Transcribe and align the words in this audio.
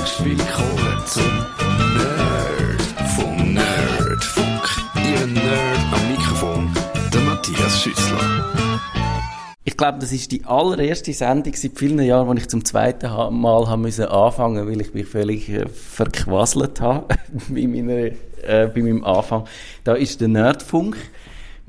Herzlich 0.00 0.38
willkommen 0.38 1.02
zum 1.04 1.46
Nerd 1.94 2.82
vom 3.16 3.52
Nerdfunk. 3.52 4.62
Ihr 4.96 5.26
Nerd 5.26 5.78
am 5.92 6.10
Mikrofon, 6.10 6.70
der 7.12 7.20
Matthias 7.20 7.82
Schüssler. 7.82 8.18
Ich 9.64 9.76
glaube, 9.76 9.98
das 9.98 10.10
ist 10.12 10.32
die 10.32 10.42
allererste 10.46 11.12
Sendung 11.12 11.52
seit 11.54 11.78
vielen 11.78 12.00
Jahren, 12.00 12.28
wo 12.28 12.32
ich 12.32 12.48
zum 12.48 12.64
zweiten 12.64 13.10
Mal 13.10 13.68
haben 13.68 13.82
müssen 13.82 14.06
anfangen, 14.06 14.66
weil 14.66 14.80
ich 14.80 14.94
mich 14.94 15.06
völlig 15.06 15.50
äh, 15.50 15.68
verquasselt 15.68 16.80
habe 16.80 17.14
bei, 17.50 17.66
meiner, 17.66 17.92
äh, 17.92 18.70
bei 18.74 18.80
meinem 18.80 19.04
Anfang. 19.04 19.44
Da 19.84 19.92
ist 19.96 20.22
der 20.22 20.28
Nerdfunk 20.28 20.96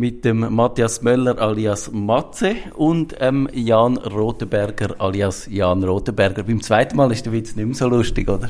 mit 0.02 0.26
dem 0.26 0.40
Matthias 0.56 1.04
Möller 1.04 1.38
alias 1.40 1.92
Matze 1.92 2.56
und 2.74 3.16
ähm, 3.20 3.48
Jan 3.54 3.98
Rotenberger 3.98 4.96
alias 4.98 5.48
Jan 5.48 5.84
Rotenberger. 5.84 6.42
Beim 6.42 6.60
zweiten 6.60 6.98
Mal 6.98 7.12
ist 7.12 7.28
der 7.28 7.34
Witz 7.34 7.56
nicht 7.56 7.68
mehr 7.68 7.76
so 7.76 7.88
lustig, 7.88 8.28
oder? 8.28 8.50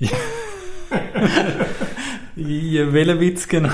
Ja, 2.36 2.92
welcher 2.92 3.20
Witz 3.20 3.46
genau? 3.46 3.68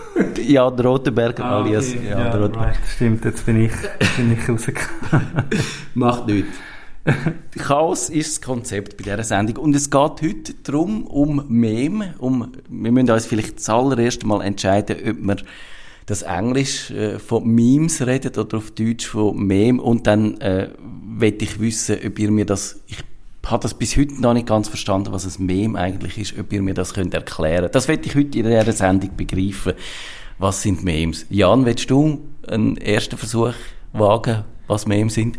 Jan 0.42 0.78
Rotenberger 0.80 1.44
Ah, 1.44 1.60
alias 1.60 1.90
okay. 1.90 2.08
Jan 2.08 2.18
ja, 2.18 2.30
Rotenberger. 2.30 2.60
right, 2.60 2.78
stimmt, 2.94 3.24
jetzt 3.26 3.44
bin 3.44 3.64
ich, 3.64 3.72
bin 4.16 4.32
ich 4.32 4.48
rausgekommen. 4.48 5.26
Macht 5.94 6.28
nichts. 6.28 6.56
Chaos 7.58 8.08
ist 8.08 8.36
das 8.38 8.40
Konzept 8.40 8.96
bei 8.96 9.02
dieser 9.02 9.24
Sendung. 9.24 9.56
Und 9.56 9.76
es 9.76 9.90
geht 9.90 10.22
heute 10.22 10.54
darum, 10.62 11.06
um 11.06 11.44
Meme. 11.48 12.14
Um, 12.18 12.52
wir 12.68 12.92
müssen 12.92 13.10
uns 13.10 13.26
vielleicht 13.26 13.58
das 13.58 13.68
allererste 13.68 14.26
Mal 14.26 14.40
entscheiden, 14.42 14.96
ob 15.10 15.16
wir 15.18 15.36
das 16.12 16.22
Englisch 16.22 16.90
äh, 16.90 17.18
von 17.18 17.46
Memes 17.46 18.06
redet 18.06 18.36
oder 18.36 18.58
auf 18.58 18.70
Deutsch 18.72 19.06
von 19.06 19.34
Meme. 19.36 19.80
Und 19.80 20.06
dann 20.06 20.38
äh, 20.42 20.68
möchte 20.78 21.44
ich 21.44 21.58
wissen, 21.58 21.96
ob 22.06 22.18
ihr 22.18 22.30
mir 22.30 22.44
das... 22.44 22.80
Ich 22.86 22.98
habe 23.46 23.62
das 23.62 23.74
bis 23.74 23.96
heute 23.96 24.20
noch 24.20 24.34
nicht 24.34 24.46
ganz 24.46 24.68
verstanden, 24.68 25.12
was 25.12 25.24
ein 25.24 25.46
Meme 25.46 25.78
eigentlich 25.78 26.18
ist, 26.18 26.38
ob 26.38 26.52
ihr 26.52 26.62
mir 26.62 26.74
das 26.74 26.94
könnt 26.94 27.12
erklären 27.12 27.70
Das 27.72 27.88
möchte 27.88 28.06
ich 28.08 28.14
heute 28.14 28.38
in 28.38 28.44
dieser 28.44 28.72
Sendung 28.72 29.10
begreifen. 29.16 29.72
Was 30.38 30.62
sind 30.62 30.84
Memes? 30.84 31.26
Jan, 31.30 31.64
willst 31.64 31.90
du 31.90 32.20
einen 32.46 32.76
ersten 32.76 33.16
Versuch 33.16 33.54
wagen, 33.92 34.44
was 34.66 34.86
Memes 34.86 35.14
sind? 35.14 35.38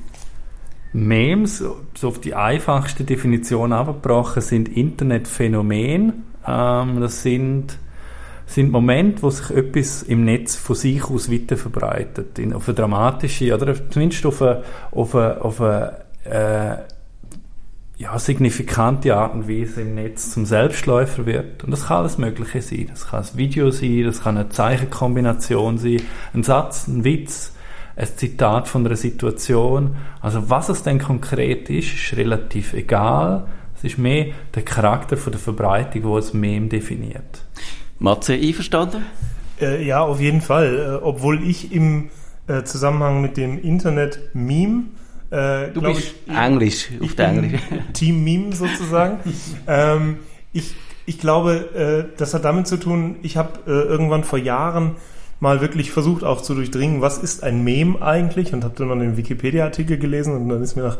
Memes, 0.92 1.64
so 1.96 2.08
auf 2.08 2.20
die 2.20 2.36
einfachste 2.36 3.04
Definition 3.04 3.74
abgebrochen, 3.74 4.42
sind 4.42 4.70
Internetphänomene. 4.70 6.14
Ähm, 6.46 7.00
das 7.00 7.24
sind, 7.24 7.78
sind 8.46 8.72
Momente, 8.72 9.24
wo 9.24 9.30
sich 9.30 9.56
etwas 9.56 10.04
im 10.04 10.26
Netz 10.26 10.56
von 10.56 10.76
sich 10.76 11.04
aus 11.06 11.32
weiter 11.32 11.58
verbreitet. 11.58 12.40
In, 12.40 12.54
auf 12.54 12.68
eine 12.68 12.76
dramatische, 12.76 13.54
oder 13.54 13.74
zumindest 13.90 14.26
auf 14.26 14.42
eine, 14.42 14.64
auf 14.92 15.16
eine, 15.16 15.42
auf 15.42 15.62
eine 15.62 15.98
äh, 16.26 16.78
ja, 17.98 18.18
signifikante 18.20 19.16
Art 19.16 19.34
und 19.34 19.48
Weise 19.48 19.82
im 19.82 19.96
Netz 19.96 20.32
zum 20.32 20.46
Selbstläufer 20.46 21.26
wird. 21.26 21.64
Und 21.64 21.72
das 21.72 21.88
kann 21.88 22.00
alles 22.00 22.18
Mögliche 22.18 22.62
sein. 22.62 22.88
Das 22.90 23.08
kann 23.08 23.24
ein 23.24 23.38
Video 23.38 23.72
sein, 23.72 24.04
das 24.04 24.24
kann 24.24 24.38
eine 24.38 24.50
Zeichenkombination 24.50 25.78
sein, 25.78 26.02
ein 26.34 26.44
Satz, 26.44 26.88
ein 26.88 27.04
Witz, 27.04 27.54
ein 27.96 28.08
Zitat 28.16 28.68
von 28.68 28.86
einer 28.86 28.96
Situation. 28.96 29.96
Also 30.22 30.50
was 30.50 30.70
es 30.70 30.84
denn 30.84 31.00
konkret 31.00 31.70
ist, 31.70 31.94
ist 31.94 32.18
relativ 32.18 32.74
egal. 32.74 33.46
Es 33.76 33.84
ist 33.84 33.98
mehr 33.98 34.28
der 34.56 34.64
Charakter 34.64 35.16
von 35.16 35.32
der 35.32 35.40
Verbreitung, 35.40 36.04
wo 36.04 36.16
das 36.16 36.34
Meme 36.34 36.68
definiert. 36.68 37.46
Matze, 38.04 38.34
einverstanden? 38.34 39.06
Äh, 39.62 39.86
ja, 39.86 40.02
auf 40.02 40.20
jeden 40.20 40.42
Fall. 40.42 41.00
Äh, 41.02 41.06
obwohl 41.06 41.42
ich 41.42 41.72
im 41.72 42.10
äh, 42.48 42.64
Zusammenhang 42.64 43.22
mit 43.22 43.38
dem 43.38 43.58
Internet 43.62 44.20
Meme 44.34 44.88
äh, 45.32 45.70
Du 45.70 45.82
bist 45.82 46.14
ich, 46.26 46.36
Englisch, 46.36 46.90
auf 47.00 47.06
ich 47.06 47.16
der 47.16 47.30
bin 47.30 47.44
Englisch. 47.46 47.62
Team 47.94 48.26
Meme 48.26 48.54
sozusagen. 48.54 49.20
ähm, 49.68 50.18
ich, 50.52 50.76
ich 51.06 51.18
glaube, 51.18 52.10
äh, 52.14 52.18
das 52.18 52.34
hat 52.34 52.44
damit 52.44 52.68
zu 52.68 52.76
tun, 52.76 53.16
ich 53.22 53.38
habe 53.38 53.60
äh, 53.68 53.72
irgendwann 53.72 54.26
vor 54.26 54.38
Jahren 54.38 54.98
mal 55.40 55.62
wirklich 55.62 55.92
versucht 55.92 56.26
auch 56.26 56.42
zu 56.42 56.56
durchdringen, 56.56 57.00
was 57.00 57.18
ist 57.18 57.42
ein 57.42 57.64
Meme 57.64 58.02
eigentlich 58.02 58.54
und 58.54 58.66
habe 58.66 58.76
dann 58.78 58.90
mal 58.90 59.00
den 59.00 59.16
Wikipedia-Artikel 59.16 59.98
gelesen 59.98 60.36
und 60.36 60.50
dann 60.50 60.62
ist 60.62 60.76
mir 60.76 60.84
nach 60.84 60.98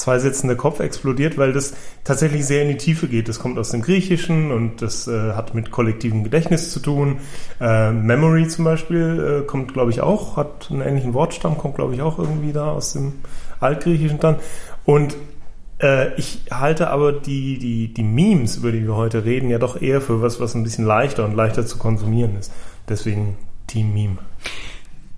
zwei 0.00 0.18
Sätzen 0.18 0.48
der 0.48 0.56
Kopf 0.56 0.80
explodiert, 0.80 1.38
weil 1.38 1.52
das 1.52 1.74
tatsächlich 2.04 2.46
sehr 2.46 2.62
in 2.62 2.68
die 2.68 2.76
Tiefe 2.76 3.06
geht. 3.06 3.28
Das 3.28 3.38
kommt 3.38 3.58
aus 3.58 3.70
dem 3.70 3.82
Griechischen 3.82 4.50
und 4.50 4.82
das 4.82 5.06
äh, 5.06 5.32
hat 5.32 5.54
mit 5.54 5.70
kollektivem 5.70 6.24
Gedächtnis 6.24 6.72
zu 6.72 6.80
tun. 6.80 7.18
Äh, 7.60 7.92
Memory 7.92 8.48
zum 8.48 8.64
Beispiel 8.64 9.42
äh, 9.42 9.46
kommt, 9.46 9.74
glaube 9.74 9.90
ich, 9.90 10.00
auch, 10.00 10.36
hat 10.36 10.68
einen 10.70 10.80
ähnlichen 10.80 11.14
Wortstamm, 11.14 11.58
kommt, 11.58 11.74
glaube 11.74 11.94
ich, 11.94 12.02
auch 12.02 12.18
irgendwie 12.18 12.52
da 12.52 12.72
aus 12.72 12.94
dem 12.94 13.12
Altgriechischen 13.60 14.18
dann. 14.18 14.36
Und 14.84 15.16
äh, 15.82 16.14
ich 16.14 16.40
halte 16.50 16.88
aber 16.88 17.12
die, 17.12 17.58
die, 17.58 17.92
die 17.92 18.02
Memes, 18.02 18.56
über 18.56 18.72
die 18.72 18.82
wir 18.86 18.96
heute 18.96 19.24
reden, 19.24 19.50
ja 19.50 19.58
doch 19.58 19.80
eher 19.80 20.00
für 20.00 20.22
was, 20.22 20.40
was 20.40 20.54
ein 20.54 20.62
bisschen 20.62 20.86
leichter 20.86 21.24
und 21.26 21.34
leichter 21.34 21.66
zu 21.66 21.76
konsumieren 21.76 22.36
ist. 22.38 22.52
Deswegen 22.88 23.36
Team 23.66 23.92
Meme. 23.92 24.18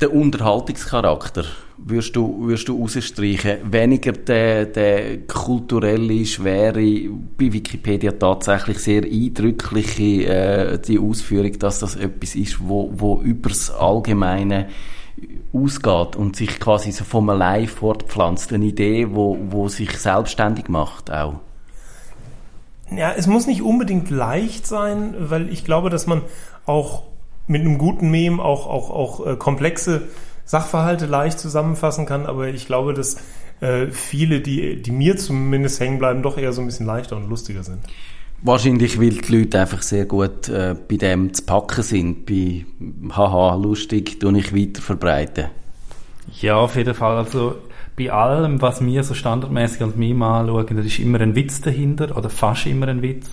Der 0.01 0.13
Unterhaltungscharakter 0.13 1.45
würdest 1.85 2.17
du, 2.17 2.37
würdest 2.41 2.69
du 2.69 2.81
rausstreichen. 2.81 3.73
Weniger 3.73 4.13
der, 4.13 4.67
der 4.67 5.19
kulturelle, 5.27 6.25
schwere, 6.25 6.81
bei 7.39 7.53
Wikipedia 7.53 8.13
tatsächlich 8.13 8.79
sehr 8.79 9.03
eindrückliche 9.03 10.27
äh, 10.27 10.79
die 10.79 10.99
Ausführung, 10.99 11.59
dass 11.59 11.81
das 11.81 11.97
etwas 11.97 12.35
ist, 12.35 12.59
wo, 12.61 12.93
wo 12.95 13.21
übers 13.21 13.71
Allgemeine 13.71 14.69
ausgeht 15.53 16.17
und 16.17 16.37
sich 16.37 16.59
quasi 16.59 16.93
so 16.93 17.05
vom 17.05 17.29
allein 17.31 17.69
fortpflanzt. 17.69 18.53
Eine 18.53 18.67
Idee, 18.67 19.09
wo, 19.11 19.39
wo 19.51 19.69
sich 19.69 19.99
selbstständig 19.99 20.69
macht 20.69 21.11
auch. 21.11 21.35
Ja, 22.91 23.13
es 23.13 23.27
muss 23.27 23.47
nicht 23.47 23.63
unbedingt 23.63 24.11
leicht 24.11 24.67
sein, 24.67 25.15
weil 25.19 25.49
ich 25.49 25.65
glaube, 25.65 25.91
dass 25.91 26.07
man 26.07 26.23
auch 26.67 27.05
mit 27.47 27.63
einem 27.63 27.79
guten 27.79 28.11
Meme 28.11 28.43
auch, 28.43 28.67
auch, 28.67 28.91
auch 28.91 29.27
äh, 29.27 29.37
komplexe 29.37 30.03
Sachverhalte 30.53 31.07
leicht 31.07 31.39
zusammenfassen 31.39 32.05
kann, 32.05 32.27
aber 32.27 32.49
ich 32.49 32.67
glaube, 32.67 32.93
dass 32.93 33.17
äh, 33.63 33.87
viele, 33.87 34.43
die, 34.43 34.83
die 34.83 34.91
mir 34.91 35.17
zumindest 35.17 35.81
hängen 35.81 35.99
bleiben, 35.99 36.23
doch 36.23 36.37
eher 36.37 36.53
so 36.53 36.61
ein 36.61 36.67
bisschen 36.67 36.85
leichter 36.85 37.17
und 37.17 37.31
lustiger 37.31 37.63
sind. 37.63 37.79
Wahrscheinlich, 38.43 39.01
weil 39.01 39.15
die 39.15 39.35
Leute 39.35 39.61
einfach 39.61 39.81
sehr 39.81 40.05
gut 40.05 40.51
äh, 40.51 40.77
bei 40.91 40.99
dem 40.99 41.33
zu 41.33 41.45
packen 41.45 41.83
sind, 41.83 42.27
bei 42.27 42.67
haha, 43.17 43.55
lustig, 43.55 44.21
tue 44.21 44.39
ich 44.39 44.55
weiter 44.55 44.83
verbreiten. 44.83 45.47
Ja, 46.43 46.57
auf 46.57 46.77
jeden 46.77 46.93
Fall. 46.93 47.17
Also 47.17 47.55
bei 47.97 48.13
allem, 48.13 48.61
was 48.61 48.85
wir 48.85 49.05
so 49.05 49.15
standardmäßig 49.15 49.81
als 49.81 49.97
Meme 49.97 50.27
anschauen, 50.27 50.67
da 50.77 50.83
ist 50.83 50.99
immer 50.99 51.23
ein 51.23 51.35
Witz 51.35 51.63
dahinter 51.63 52.15
oder 52.15 52.29
fast 52.29 52.67
immer 52.67 52.89
ein 52.89 53.01
Witz 53.01 53.27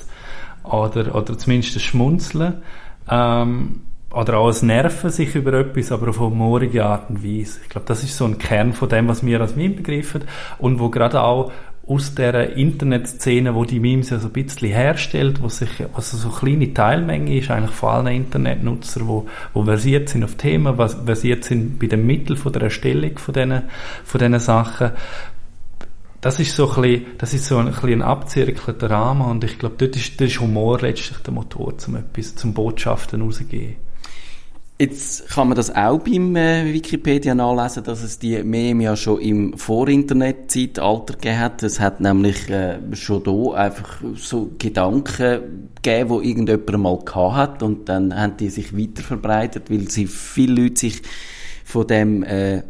oder, 0.64 1.14
oder 1.14 1.38
zumindest 1.38 1.76
ein 1.76 1.82
Schmunzeln. 1.82 2.62
Ähm, 3.10 3.82
oder 4.12 4.38
auch 4.38 4.48
das 4.48 4.64
Nerven 4.64 5.12
sich 5.12 5.36
über 5.36 5.54
etwas, 5.54 5.92
aber 5.92 6.10
auf 6.10 6.20
humorige 6.20 6.84
Art 6.84 7.10
und 7.10 7.24
Weise. 7.24 7.60
Ich 7.64 7.70
glaube, 7.70 7.86
das 7.88 8.04
ist 8.04 8.18
so 8.18 8.26
ein 8.26 8.40
Kern 8.40 8.74
von 8.74 8.90
dem, 8.90 9.08
was 9.08 9.24
wir 9.24 9.40
als 9.40 9.56
Meme 9.56 9.76
begriffen 9.76 10.24
und 10.58 10.80
wo 10.80 10.90
gerade 10.90 11.22
auch 11.22 11.52
aus 11.88 12.14
der 12.14 12.56
Internetszene, 12.56 13.56
wo 13.56 13.66
die 13.66 13.80
Memes 13.80 14.12
ja 14.12 14.20
so 14.20 14.28
ein 14.28 14.34
bisschen 14.34 14.70
herstellt, 14.70 15.42
wo 15.42 15.50
sich, 15.50 15.70
was 15.96 16.12
so 16.12 16.28
eine 16.28 16.38
kleine 16.38 16.74
Teilmenge 16.74 17.36
ist, 17.36 17.50
eigentlich 17.50 17.76
von 17.76 17.90
allen 17.90 18.16
Internetnutzer, 18.16 19.08
wo, 19.08 19.28
wo 19.54 19.64
versiert 19.64 20.08
sind 20.10 20.24
auf 20.24 20.36
Themen, 20.36 20.78
was 20.78 20.94
versiert 20.94 21.44
sind 21.44 21.80
bei 21.80 21.88
den 21.88 22.06
Mitteln 22.06 22.38
von 22.38 22.54
der 22.54 22.64
Erstellung 22.64 23.18
von 23.18 23.34
diesen, 23.34 23.64
von 24.04 24.20
diesen 24.20 24.40
Sachen. 24.40 24.92
Das 26.22 26.40
ist 26.40 26.56
so 26.56 26.70
ein 26.70 26.82
bisschen, 26.82 27.06
das 27.18 27.34
ist 27.34 27.46
so 27.46 27.58
ein, 27.58 27.74
ein 27.74 28.02
abzirkelter 28.04 28.90
Rahmen 28.90 29.28
und 29.28 29.44
ich 29.44 29.58
glaube, 29.58 29.76
dort 29.78 29.96
ist, 29.96 30.20
dort 30.20 30.30
ist 30.30 30.40
Humor 30.40 30.80
letztlich 30.82 31.18
der 31.20 31.34
Motor, 31.34 31.78
zum 31.80 31.96
etwas, 31.96 32.36
zum 32.36 32.54
Botschaften 32.54 33.22
rauszugeben. 33.22 33.89
Jetzt 34.82 35.28
kann 35.28 35.50
man 35.50 35.58
das 35.58 35.76
auch 35.76 36.00
beim 36.00 36.38
äh, 36.38 36.74
Wikipedia 36.74 37.36
nachlesen, 37.36 37.84
dass 37.84 38.02
es 38.02 38.18
die 38.18 38.42
Meme 38.44 38.86
ja 38.86 38.96
schon 38.96 39.20
im 39.20 39.58
Vor-Internet-Zeitalter 39.58 41.16
gegeben 41.16 41.40
hat. 41.40 41.64
Es 41.64 41.82
hat 41.82 42.00
nämlich 42.00 42.50
äh, 42.50 42.80
schon 42.94 43.24
da 43.26 43.56
einfach 43.56 44.02
so 44.16 44.52
Gedanken 44.58 45.74
gegeben, 45.82 46.22
die 46.22 46.30
irgendjemand 46.30 46.78
mal 46.78 47.00
gehabt 47.00 47.36
hat 47.36 47.64
und 47.64 47.90
dann 47.90 48.16
haben 48.16 48.38
die 48.38 48.50
sich 48.50 48.78
weiter 48.78 49.04
verbreitet, 49.04 49.70
weil 49.70 49.90
sie 49.90 50.08
viele 50.08 50.62
Leute 50.62 50.80
sich 50.80 51.02
von 51.66 51.86
dem 51.86 52.24
äh, 52.24 52.64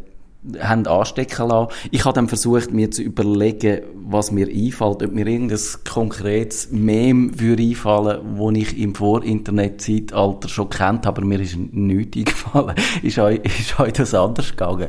haben 0.58 0.86
anstecken 0.86 1.48
lassen. 1.48 1.72
Ich 1.90 2.04
habe 2.04 2.14
dann 2.14 2.28
versucht, 2.28 2.72
mir 2.72 2.90
zu 2.90 3.02
überlegen, 3.02 3.82
was 3.94 4.30
mir 4.30 4.48
einfällt, 4.48 5.02
ob 5.02 5.12
mir 5.12 5.26
irgendein 5.26 5.58
konkretes 5.88 6.70
Meme 6.70 7.38
würde 7.38 7.62
einfallen, 7.62 8.20
wo 8.36 8.50
ich 8.50 8.78
im 8.78 8.94
Vor-Internet-Zeitalter 8.94 10.48
schon 10.48 10.70
kennt, 10.70 11.06
aber 11.06 11.24
mir 11.24 11.40
ist 11.40 11.56
nichts 11.56 12.16
eingefallen. 12.16 12.74
ist, 13.02 13.18
euch, 13.18 13.40
ist 13.44 13.78
euch 13.78 13.92
das 13.92 14.14
anders 14.14 14.50
gegangen? 14.50 14.88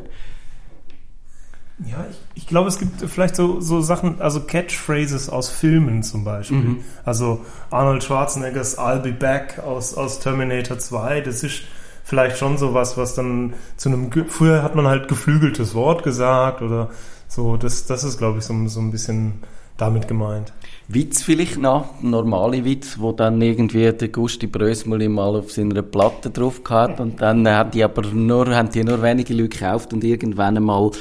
Ja, 1.90 2.06
ich, 2.10 2.44
ich 2.44 2.48
glaube, 2.48 2.70
es 2.70 2.78
gibt 2.78 3.02
vielleicht 3.10 3.36
so, 3.36 3.60
so 3.60 3.82
Sachen, 3.82 4.22
also 4.22 4.42
Catchphrases 4.42 5.30
aus 5.30 5.50
Filmen 5.50 6.04
zum 6.04 6.24
Beispiel. 6.24 6.78
Also 7.04 7.42
Arnold 7.72 8.04
Schwarzeneggers 8.04 8.78
I'll 8.78 9.00
be 9.00 9.12
back 9.12 9.60
aus, 9.60 9.96
aus 9.96 10.20
Terminator 10.20 10.78
2, 10.78 11.22
das 11.22 11.44
ist 11.44 11.64
vielleicht 12.12 12.38
schon 12.38 12.58
sowas, 12.58 12.98
was 12.98 13.16
dann 13.16 13.54
zu 13.78 13.88
einem, 13.88 14.12
früher 14.28 14.64
hat 14.64 14.76
man 14.76 14.86
halt 14.86 15.08
geflügeltes 15.08 15.74
Wort 15.76 16.04
gesagt 16.04 16.62
oder 16.62 16.90
so, 17.30 17.56
das, 17.56 17.86
das 17.86 18.04
ist, 18.04 18.18
glaube 18.18 18.40
ich, 18.40 18.44
so, 18.44 18.54
so 18.68 18.82
ein 18.82 18.92
bisschen 18.92 19.36
damit 19.78 20.10
gemeint. 20.10 20.52
Witz 20.90 21.24
vielleicht 21.24 21.58
noch, 21.58 22.02
normale 22.02 22.66
Witz, 22.66 23.00
wo 23.00 23.14
dann 23.14 23.42
irgendwie 23.42 23.90
der 23.94 24.10
Gusti 24.10 24.46
Brösmuli 24.46 25.08
mal 25.08 25.38
auf 25.38 25.54
seiner 25.54 25.84
Platte 25.84 26.32
drauf 26.32 26.66
gehabt 26.66 27.00
und 27.00 27.22
dann 27.22 27.48
hat 27.48 27.76
die 27.76 27.82
aber 27.86 28.02
nur, 28.02 28.54
haben 28.54 28.70
die 28.70 28.84
nur 28.84 29.02
wenige 29.02 29.34
Leute 29.34 29.58
gekauft 29.58 29.94
und 29.94 30.04
irgendwann 30.04 30.58
einmal 30.58 30.92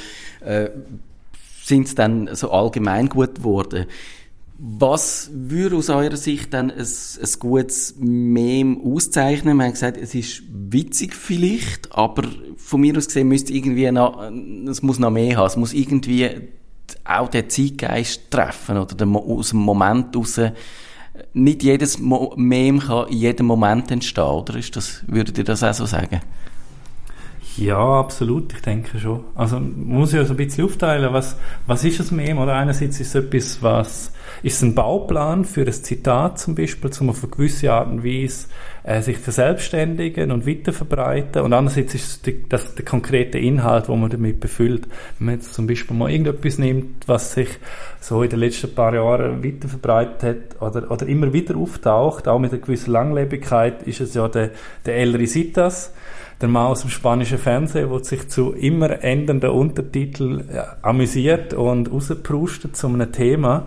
äh, 0.44 0.68
sind 1.64 1.88
es 1.88 1.96
dann 1.96 2.30
so 2.34 2.52
allgemein 2.52 3.08
gut 3.08 3.34
geworden. 3.34 3.86
Was 4.62 5.30
würde 5.32 5.76
aus 5.76 5.88
eurer 5.88 6.18
Sicht 6.18 6.52
dann 6.52 6.70
ein, 6.70 6.76
ein 6.80 7.38
gutes 7.38 7.94
Meme 7.98 8.76
auszeichnen? 8.84 9.56
Wir 9.56 9.64
haben 9.64 9.72
gesagt, 9.72 9.96
es 9.96 10.14
ist 10.14 10.42
witzig 10.50 11.14
vielleicht, 11.14 11.90
aber 11.96 12.24
von 12.56 12.82
mir 12.82 12.94
aus 12.98 13.06
gesehen 13.06 13.28
müsste 13.28 13.54
irgendwie 13.54 13.90
noch, 13.90 14.22
es 14.68 14.82
muss 14.82 14.98
noch 14.98 15.10
mehr 15.10 15.38
haben. 15.38 15.46
Es 15.46 15.56
muss 15.56 15.72
irgendwie 15.72 16.28
auch 17.04 17.28
den 17.28 17.48
Zeitgeist 17.48 18.30
treffen 18.30 18.76
oder 18.76 18.94
den, 18.94 19.16
aus 19.16 19.48
dem 19.48 19.60
Moment 19.60 20.14
raus. 20.14 20.38
Nicht 21.32 21.62
jedes 21.62 21.98
Meme 21.98 22.80
kann 22.80 23.08
in 23.08 23.16
jedem 23.16 23.46
Moment 23.46 23.90
entstehen, 23.90 24.24
oder? 24.24 24.56
Ist 24.56 24.76
das, 24.76 25.04
würdet 25.06 25.38
ihr 25.38 25.44
das 25.44 25.62
auch 25.62 25.72
so 25.72 25.86
sagen? 25.86 26.20
Ja, 27.60 28.00
absolut, 28.00 28.54
ich 28.54 28.62
denke 28.62 28.98
schon. 28.98 29.22
Also 29.34 29.56
man 29.56 29.84
muss 29.84 30.14
ja 30.14 30.24
so 30.24 30.32
ein 30.32 30.38
bisschen 30.38 30.64
aufteilen, 30.64 31.12
was, 31.12 31.36
was 31.66 31.84
ist 31.84 32.10
ein 32.10 32.16
Meme? 32.16 32.40
Oder 32.40 32.54
einerseits 32.54 32.98
ist 33.00 33.14
es 33.14 33.14
etwas, 33.14 33.62
was 33.62 34.12
ist 34.42 34.56
es 34.56 34.62
ein 34.62 34.74
Bauplan 34.74 35.44
für 35.44 35.66
ein 35.66 35.72
Zitat 35.72 36.38
zum 36.38 36.54
Beispiel, 36.54 36.90
um 37.00 37.10
auf 37.10 37.22
eine 37.22 37.30
gewisse 37.30 37.70
Art 37.70 37.88
und 37.88 38.02
Weise 38.02 38.46
äh, 38.82 39.02
sich 39.02 39.18
verselbstständigen 39.18 40.30
und 40.30 40.46
weiterverbreiten. 40.46 41.42
Und 41.42 41.52
andererseits 41.52 41.94
ist 41.94 42.06
es 42.06 42.22
die, 42.22 42.48
das 42.48 42.74
der 42.76 42.86
konkrete 42.86 43.38
Inhalt, 43.38 43.90
wo 43.90 43.96
man 43.96 44.08
damit 44.08 44.40
befüllt. 44.40 44.88
Wenn 45.18 45.26
man 45.26 45.34
jetzt 45.34 45.52
zum 45.52 45.66
Beispiel 45.66 45.94
mal 45.94 46.10
irgendetwas 46.10 46.56
nimmt, 46.56 47.06
was 47.08 47.34
sich 47.34 47.48
so 48.00 48.22
in 48.22 48.30
den 48.30 48.38
letzten 48.38 48.74
paar 48.74 48.94
Jahren 48.94 49.44
weiterverbreitet 49.44 50.22
hat 50.22 50.62
oder, 50.62 50.90
oder 50.90 51.06
immer 51.06 51.34
wieder 51.34 51.58
auftaucht, 51.58 52.26
auch 52.26 52.38
mit 52.38 52.52
einer 52.52 52.62
gewissen 52.62 52.92
Langlebigkeit, 52.92 53.82
ist 53.82 54.00
es 54.00 54.14
ja 54.14 54.28
der, 54.28 54.52
der 54.86 54.96
El 54.96 55.14
Risitas, 55.14 55.92
der 56.40 56.48
Mann 56.48 56.66
aus 56.66 56.80
dem 56.80 56.90
spanischen 56.90 57.38
Fernsehen, 57.38 57.90
der 57.90 58.04
sich 58.04 58.28
zu 58.28 58.52
immer 58.52 59.02
ändernden 59.02 59.50
Untertiteln 59.50 60.48
ja, 60.52 60.76
amüsiert 60.82 61.52
und 61.54 61.92
rausprustet 61.92 62.76
zu 62.76 62.86
einem 62.86 63.12
Thema. 63.12 63.66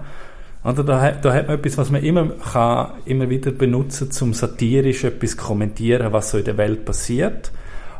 Oder 0.63 0.83
da, 0.83 1.11
da 1.11 1.33
hat 1.33 1.47
man 1.47 1.57
etwas, 1.57 1.77
was 1.77 1.91
man 1.91 2.01
immer 2.03 2.29
kann, 2.29 2.91
immer 3.05 3.29
wieder 3.29 3.51
benutzen, 3.51 4.11
zum 4.11 4.33
satirisch 4.33 5.03
etwas 5.03 5.37
kommentieren, 5.37 6.13
was 6.13 6.31
so 6.31 6.37
in 6.37 6.45
der 6.45 6.57
Welt 6.57 6.85
passiert. 6.85 7.51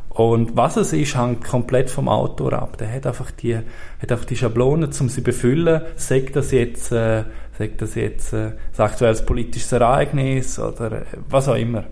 Und 0.09 0.55
was 0.55 0.77
es 0.77 0.93
ist, 0.93 1.17
hängt 1.17 1.43
komplett 1.43 1.89
vom 1.89 2.07
Autor 2.07 2.53
ab. 2.53 2.77
Der 2.77 2.91
hat 2.91 3.05
einfach 3.05 3.31
die, 3.31 3.55
hat 3.55 4.11
einfach 4.11 4.25
die 4.25 4.35
Schablone, 4.35 4.89
um 4.99 5.09
sie 5.09 5.21
befüllen. 5.21 5.81
Sagt 5.95 6.35
das 6.35 6.51
jetzt, 6.51 6.91
äh, 6.91 7.23
sagt 7.57 7.81
das 7.81 7.95
jetzt 7.95 8.31
äh, 8.33 8.51
ein 8.77 8.79
aktuelles 8.83 9.25
politisches 9.25 9.71
Ereignis 9.71 10.59
oder 10.59 10.91
äh, 10.91 11.05
was 11.29 11.49
auch 11.49 11.55
immer. 11.55 11.85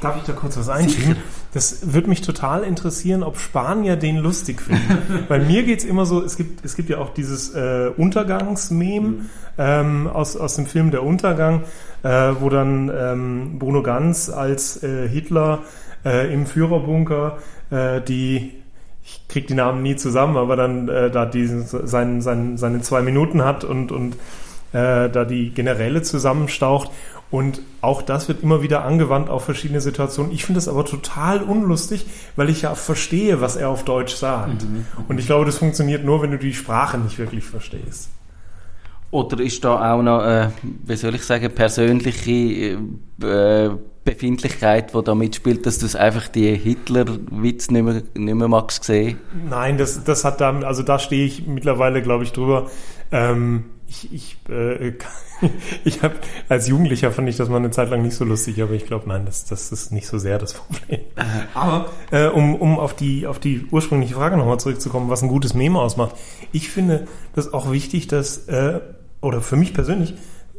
Darf 0.00 0.16
ich 0.16 0.22
da 0.22 0.32
kurz 0.32 0.56
was 0.56 0.68
einschieben? 0.68 1.16
Das 1.52 1.92
würde 1.92 2.08
mich 2.08 2.20
total 2.20 2.62
interessieren, 2.62 3.22
ob 3.22 3.38
Spanier 3.38 3.96
den 3.96 4.16
lustig 4.16 4.62
finden. 4.62 5.24
Bei 5.28 5.38
mir 5.38 5.62
geht's 5.64 5.84
immer 5.84 6.06
so, 6.06 6.22
es 6.22 6.36
gibt, 6.36 6.64
es 6.64 6.76
gibt 6.76 6.88
ja 6.88 6.98
auch 6.98 7.10
dieses 7.10 7.54
äh, 7.54 7.90
Untergangsmeme 7.96 9.08
mhm. 9.08 9.30
ähm, 9.58 10.06
aus, 10.06 10.36
aus 10.36 10.56
dem 10.56 10.66
Film 10.66 10.90
Der 10.90 11.02
Untergang, 11.02 11.64
äh, 12.02 12.08
wo 12.40 12.48
dann 12.48 12.90
ähm, 12.96 13.58
Bruno 13.58 13.82
Ganz 13.82 14.30
als 14.30 14.82
äh, 14.82 15.08
Hitler 15.08 15.60
äh, 16.04 16.32
im 16.32 16.46
Führerbunker 16.46 17.38
äh, 17.70 18.00
die 18.00 18.52
ich 19.02 19.26
krieg 19.28 19.46
die 19.46 19.54
Namen 19.54 19.82
nie 19.82 19.96
zusammen, 19.96 20.36
aber 20.36 20.56
dann 20.56 20.88
äh, 20.88 21.10
da 21.10 21.26
diesen, 21.26 21.64
sein, 21.66 22.20
sein, 22.20 22.58
seine 22.58 22.80
zwei 22.82 23.02
Minuten 23.02 23.44
hat 23.44 23.64
und, 23.64 23.92
und 23.92 24.14
äh, 24.72 25.08
da 25.08 25.24
die 25.24 25.50
Generäle 25.50 26.02
zusammenstaucht 26.02 26.90
und 27.30 27.60
auch 27.80 28.02
das 28.02 28.28
wird 28.28 28.42
immer 28.42 28.62
wieder 28.62 28.84
angewandt 28.84 29.30
auf 29.30 29.44
verschiedene 29.44 29.80
Situationen. 29.80 30.32
Ich 30.32 30.44
finde 30.44 30.58
das 30.58 30.68
aber 30.68 30.84
total 30.84 31.42
unlustig, 31.42 32.06
weil 32.34 32.50
ich 32.50 32.62
ja 32.62 32.74
verstehe, 32.74 33.40
was 33.40 33.56
er 33.56 33.68
auf 33.68 33.84
Deutsch 33.84 34.14
sagt. 34.14 34.64
Mhm. 34.64 34.84
Und 35.08 35.18
ich 35.18 35.26
glaube, 35.26 35.44
das 35.44 35.58
funktioniert 35.58 36.04
nur, 36.04 36.22
wenn 36.22 36.32
du 36.32 36.38
die 36.38 36.54
Sprache 36.54 36.98
nicht 36.98 37.18
wirklich 37.18 37.44
verstehst. 37.44 38.10
Oder 39.12 39.40
ist 39.40 39.64
da 39.64 39.94
auch 39.94 40.02
noch, 40.02 40.24
äh, 40.24 40.48
wie 40.62 40.96
soll 40.96 41.14
ich 41.14 41.24
sagen, 41.24 41.52
persönliche 41.52 42.78
äh, 43.22 43.70
Befindlichkeit, 44.04 44.94
die 44.94 45.02
da 45.02 45.14
mitspielt, 45.14 45.66
dass 45.66 45.78
du 45.78 45.86
es 45.86 45.96
einfach 45.96 46.28
die 46.28 46.54
Hitler-Witz 46.54 47.70
nicht 47.70 47.82
mehr, 47.82 48.02
nicht 48.14 48.34
mehr 48.34 48.48
magst 48.48 48.84
sehen? 48.84 49.18
Nein, 49.48 49.78
das, 49.78 50.02
das 50.04 50.24
hat 50.24 50.40
da, 50.40 50.58
also 50.60 50.82
da 50.82 50.98
stehe 50.98 51.26
ich 51.26 51.46
mittlerweile, 51.46 52.02
glaube 52.02 52.24
ich, 52.24 52.32
drüber. 52.32 52.70
Ähm, 53.12 53.64
ich, 53.90 54.12
ich, 54.12 54.36
äh, 54.48 54.92
ich 55.84 56.02
habe 56.02 56.14
als 56.48 56.68
Jugendlicher 56.68 57.10
fand 57.10 57.28
ich 57.28 57.36
das 57.36 57.48
mal 57.48 57.56
eine 57.56 57.70
Zeit 57.70 57.90
lang 57.90 58.02
nicht 58.02 58.14
so 58.14 58.24
lustig, 58.24 58.62
aber 58.62 58.72
ich 58.72 58.86
glaube, 58.86 59.08
nein, 59.08 59.26
das, 59.26 59.44
das 59.46 59.72
ist 59.72 59.90
nicht 59.90 60.06
so 60.06 60.18
sehr 60.18 60.38
das 60.38 60.52
Problem. 60.54 61.00
Aber 61.54 61.90
äh, 62.12 62.28
um, 62.28 62.54
um 62.54 62.78
auf 62.78 62.94
die 62.94 63.26
auf 63.26 63.40
die 63.40 63.66
ursprüngliche 63.70 64.14
Frage 64.14 64.36
nochmal 64.36 64.60
zurückzukommen, 64.60 65.10
was 65.10 65.22
ein 65.22 65.28
gutes 65.28 65.54
Meme 65.54 65.78
ausmacht, 65.78 66.14
ich 66.52 66.70
finde 66.70 67.08
das 67.34 67.52
auch 67.52 67.72
wichtig, 67.72 68.06
dass 68.06 68.46
äh, 68.46 68.80
oder 69.20 69.40
für 69.40 69.56
mich 69.56 69.74
persönlich 69.74 70.14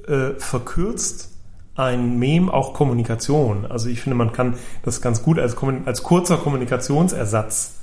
äh, 0.07 0.31
verkürzt 0.37 1.29
ein 1.75 2.19
Meme 2.19 2.53
auch 2.53 2.73
Kommunikation. 2.73 3.65
Also 3.65 3.87
ich 3.87 4.01
finde, 4.01 4.17
man 4.17 4.33
kann 4.33 4.55
das 4.83 5.01
ganz 5.01 5.23
gut 5.23 5.39
als, 5.39 5.55
als 5.85 6.03
kurzer 6.03 6.35
Kommunikationsersatz 6.35 7.75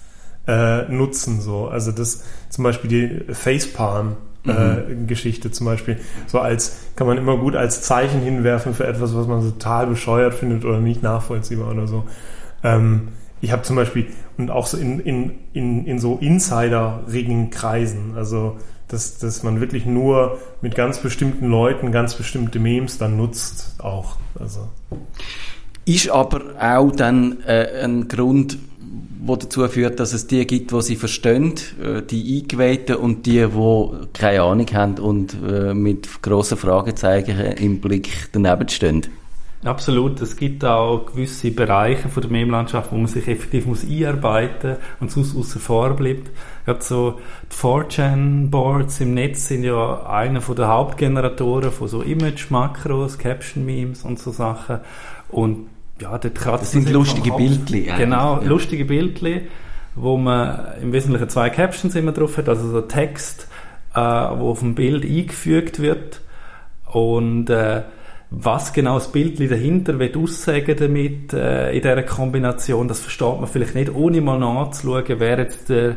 äh, 0.46 0.82
nutzen. 0.92 1.40
So. 1.40 1.68
Also 1.68 1.90
das 1.90 2.22
zum 2.50 2.64
Beispiel 2.64 2.90
die 2.90 3.34
Facepalm 3.34 4.12
äh, 4.12 4.27
mhm. 4.44 5.06
Geschichte 5.06 5.50
zum 5.50 5.66
Beispiel. 5.66 5.98
So 6.26 6.40
als, 6.40 6.76
kann 6.96 7.06
man 7.06 7.18
immer 7.18 7.36
gut 7.36 7.56
als 7.56 7.82
Zeichen 7.82 8.20
hinwerfen 8.20 8.74
für 8.74 8.86
etwas, 8.86 9.14
was 9.14 9.26
man 9.26 9.40
total 9.40 9.86
bescheuert 9.86 10.34
findet 10.34 10.64
oder 10.64 10.80
nicht 10.80 11.02
nachvollziehbar 11.02 11.70
oder 11.70 11.86
so. 11.86 12.04
Ähm, 12.62 13.08
ich 13.40 13.52
habe 13.52 13.62
zum 13.62 13.76
Beispiel, 13.76 14.06
und 14.36 14.50
auch 14.50 14.66
so 14.66 14.76
in, 14.76 15.00
in, 15.00 15.32
in, 15.52 15.86
in 15.86 15.98
so 15.98 16.18
Insider-rigen 16.20 17.50
Kreisen, 17.50 18.14
also 18.16 18.56
dass, 18.88 19.18
dass 19.18 19.42
man 19.42 19.60
wirklich 19.60 19.84
nur 19.86 20.38
mit 20.62 20.74
ganz 20.74 20.98
bestimmten 20.98 21.46
Leuten 21.46 21.92
ganz 21.92 22.14
bestimmte 22.14 22.58
Memes 22.58 22.98
dann 22.98 23.16
nutzt 23.16 23.76
auch. 23.78 24.16
Also. 24.38 24.68
Ist 25.84 26.10
aber 26.10 26.40
auch 26.58 26.90
dann 26.90 27.40
äh, 27.46 27.84
ein 27.84 28.08
Grund, 28.08 28.58
wo 29.20 29.36
dazu 29.36 29.66
führt, 29.68 30.00
dass 30.00 30.12
es 30.12 30.26
die 30.26 30.46
gibt, 30.46 30.72
die 30.72 30.82
sie 30.82 30.96
verstehen, 30.96 31.54
äh, 31.82 32.02
die 32.02 32.40
Eingeweihten 32.40 32.96
und 32.96 33.26
die, 33.26 33.46
die 33.46 33.90
keine 34.12 34.42
Ahnung 34.42 34.66
haben 34.72 34.98
und 34.98 35.36
äh, 35.46 35.74
mit 35.74 36.22
grossen 36.22 36.56
Fragezeichen 36.56 37.38
im 37.38 37.80
Blick 37.80 38.28
daneben 38.32 38.68
stehen. 38.68 39.06
Absolut. 39.64 40.20
Es 40.20 40.36
gibt 40.36 40.64
auch 40.64 41.06
gewisse 41.06 41.50
Bereiche 41.50 42.08
von 42.08 42.22
der 42.22 42.30
Meme-Landschaft, 42.30 42.92
wo 42.92 42.96
man 42.96 43.08
sich 43.08 43.26
effektiv 43.26 43.66
muss 43.66 43.84
einarbeiten 43.84 44.76
und 45.00 45.10
sonst 45.10 45.36
außen 45.36 45.60
vor 45.60 45.96
bleibt. 45.96 46.30
Gerade 46.64 46.82
so 46.82 47.18
die 47.50 47.56
4chan-Boards 47.56 49.00
im 49.00 49.14
Netz 49.14 49.48
sind 49.48 49.64
ja 49.64 50.06
einer 50.06 50.40
der 50.40 50.68
Hauptgeneratoren 50.68 51.72
von 51.72 51.88
so 51.88 52.02
Image-Makros, 52.02 53.18
Caption-Memes 53.18 54.04
und 54.04 54.20
so 54.20 54.30
Sachen. 54.30 54.78
Und 55.28 55.66
ja, 56.00 56.18
dort 56.18 56.46
das 56.46 56.70
sind 56.70 56.90
lustige 56.90 57.32
Bildchen. 57.32 57.96
Genau, 57.96 58.40
ja. 58.40 58.46
lustige 58.46 58.84
Bildchen, 58.84 59.42
wo 59.94 60.16
man 60.16 60.80
im 60.80 60.92
Wesentlichen 60.92 61.28
zwei 61.28 61.50
Captions 61.50 61.94
immer 61.94 62.12
drauf 62.12 62.36
hat, 62.36 62.48
also 62.48 62.68
so 62.70 62.80
Text, 62.82 63.48
äh, 63.94 64.00
wo 64.00 64.50
auf 64.50 64.60
dem 64.60 64.74
Bild 64.74 65.04
eingefügt 65.04 65.80
wird 65.80 66.20
und 66.86 67.50
äh, 67.50 67.82
was 68.30 68.72
genau 68.74 68.94
das 68.94 69.10
Bild 69.10 69.40
dahinter 69.40 69.98
will 69.98 70.12
aussagen 70.16 70.76
damit 70.78 71.32
äh, 71.32 71.70
in 71.70 71.80
dieser 71.80 72.02
Kombination, 72.02 72.86
das 72.86 73.00
versteht 73.00 73.40
man 73.40 73.46
vielleicht 73.46 73.74
nicht, 73.74 73.94
ohne 73.94 74.20
mal 74.20 74.38
nachzuschauen, 74.38 75.18
wer 75.18 75.38
jetzt 75.38 75.70
der 75.70 75.96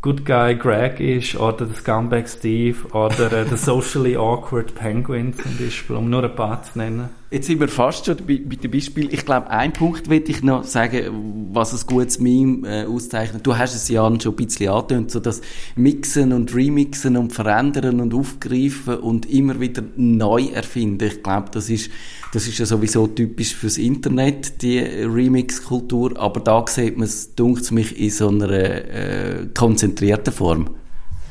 Good 0.00 0.24
Guy 0.24 0.54
Greg 0.54 1.00
ist 1.00 1.36
oder 1.36 1.66
der 1.66 1.74
Scumbag 1.74 2.28
Steve 2.28 2.88
oder 2.92 3.32
äh, 3.32 3.44
der 3.44 3.56
Socially 3.56 4.16
Awkward 4.16 4.74
Penguin 4.74 5.34
zum 5.34 5.58
Beispiel, 5.58 5.96
um 5.96 6.08
nur 6.08 6.22
ein 6.22 6.34
paar 6.34 6.62
zu 6.62 6.78
nennen. 6.78 7.19
Jetzt 7.32 7.46
sind 7.46 7.60
wir 7.60 7.68
fast 7.68 8.06
schon 8.06 8.16
bei, 8.16 8.40
bei 8.44 8.56
dem 8.56 8.72
Beispiel. 8.72 9.14
Ich 9.14 9.24
glaube, 9.24 9.50
ein 9.50 9.72
Punkt 9.72 10.10
will 10.10 10.24
ich 10.26 10.42
noch 10.42 10.64
sagen, 10.64 11.48
was 11.52 11.72
ein 11.72 11.86
gutes 11.86 12.18
Meme 12.18 12.66
äh, 12.68 12.86
auszeichnet. 12.86 13.46
Du 13.46 13.56
hast 13.56 13.72
es 13.72 13.88
ja 13.88 14.02
schon 14.20 14.32
ein 14.32 14.36
bisschen 14.36 14.68
angetönt, 14.68 15.12
so 15.12 15.20
das 15.20 15.40
Mixen 15.76 16.32
und 16.32 16.52
Remixen 16.52 17.16
und 17.16 17.32
Verändern 17.32 18.00
und 18.00 18.14
Aufgreifen 18.14 18.96
und 18.96 19.30
immer 19.30 19.60
wieder 19.60 19.84
neu 19.94 20.46
erfinden. 20.46 21.06
Ich 21.06 21.22
glaube, 21.22 21.50
das 21.52 21.70
ist, 21.70 21.92
das 22.32 22.48
ist 22.48 22.58
ja 22.58 22.66
sowieso 22.66 23.06
typisch 23.06 23.54
fürs 23.54 23.78
Internet, 23.78 24.60
die 24.62 24.80
Remix-Kultur. 24.80 26.18
Aber 26.18 26.40
da 26.40 26.64
sieht 26.66 26.96
man 26.96 27.04
es, 27.04 27.36
dunkt 27.36 27.70
mich, 27.70 27.96
in 27.96 28.10
so 28.10 28.28
einer 28.28 28.50
äh, 28.50 29.46
konzentrierten 29.56 30.32
Form. 30.32 30.70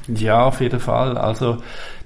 Ja, 0.08 0.46
auf 0.46 0.62
jeden 0.62 0.80
Fall. 0.80 1.18
Also, 1.18 1.58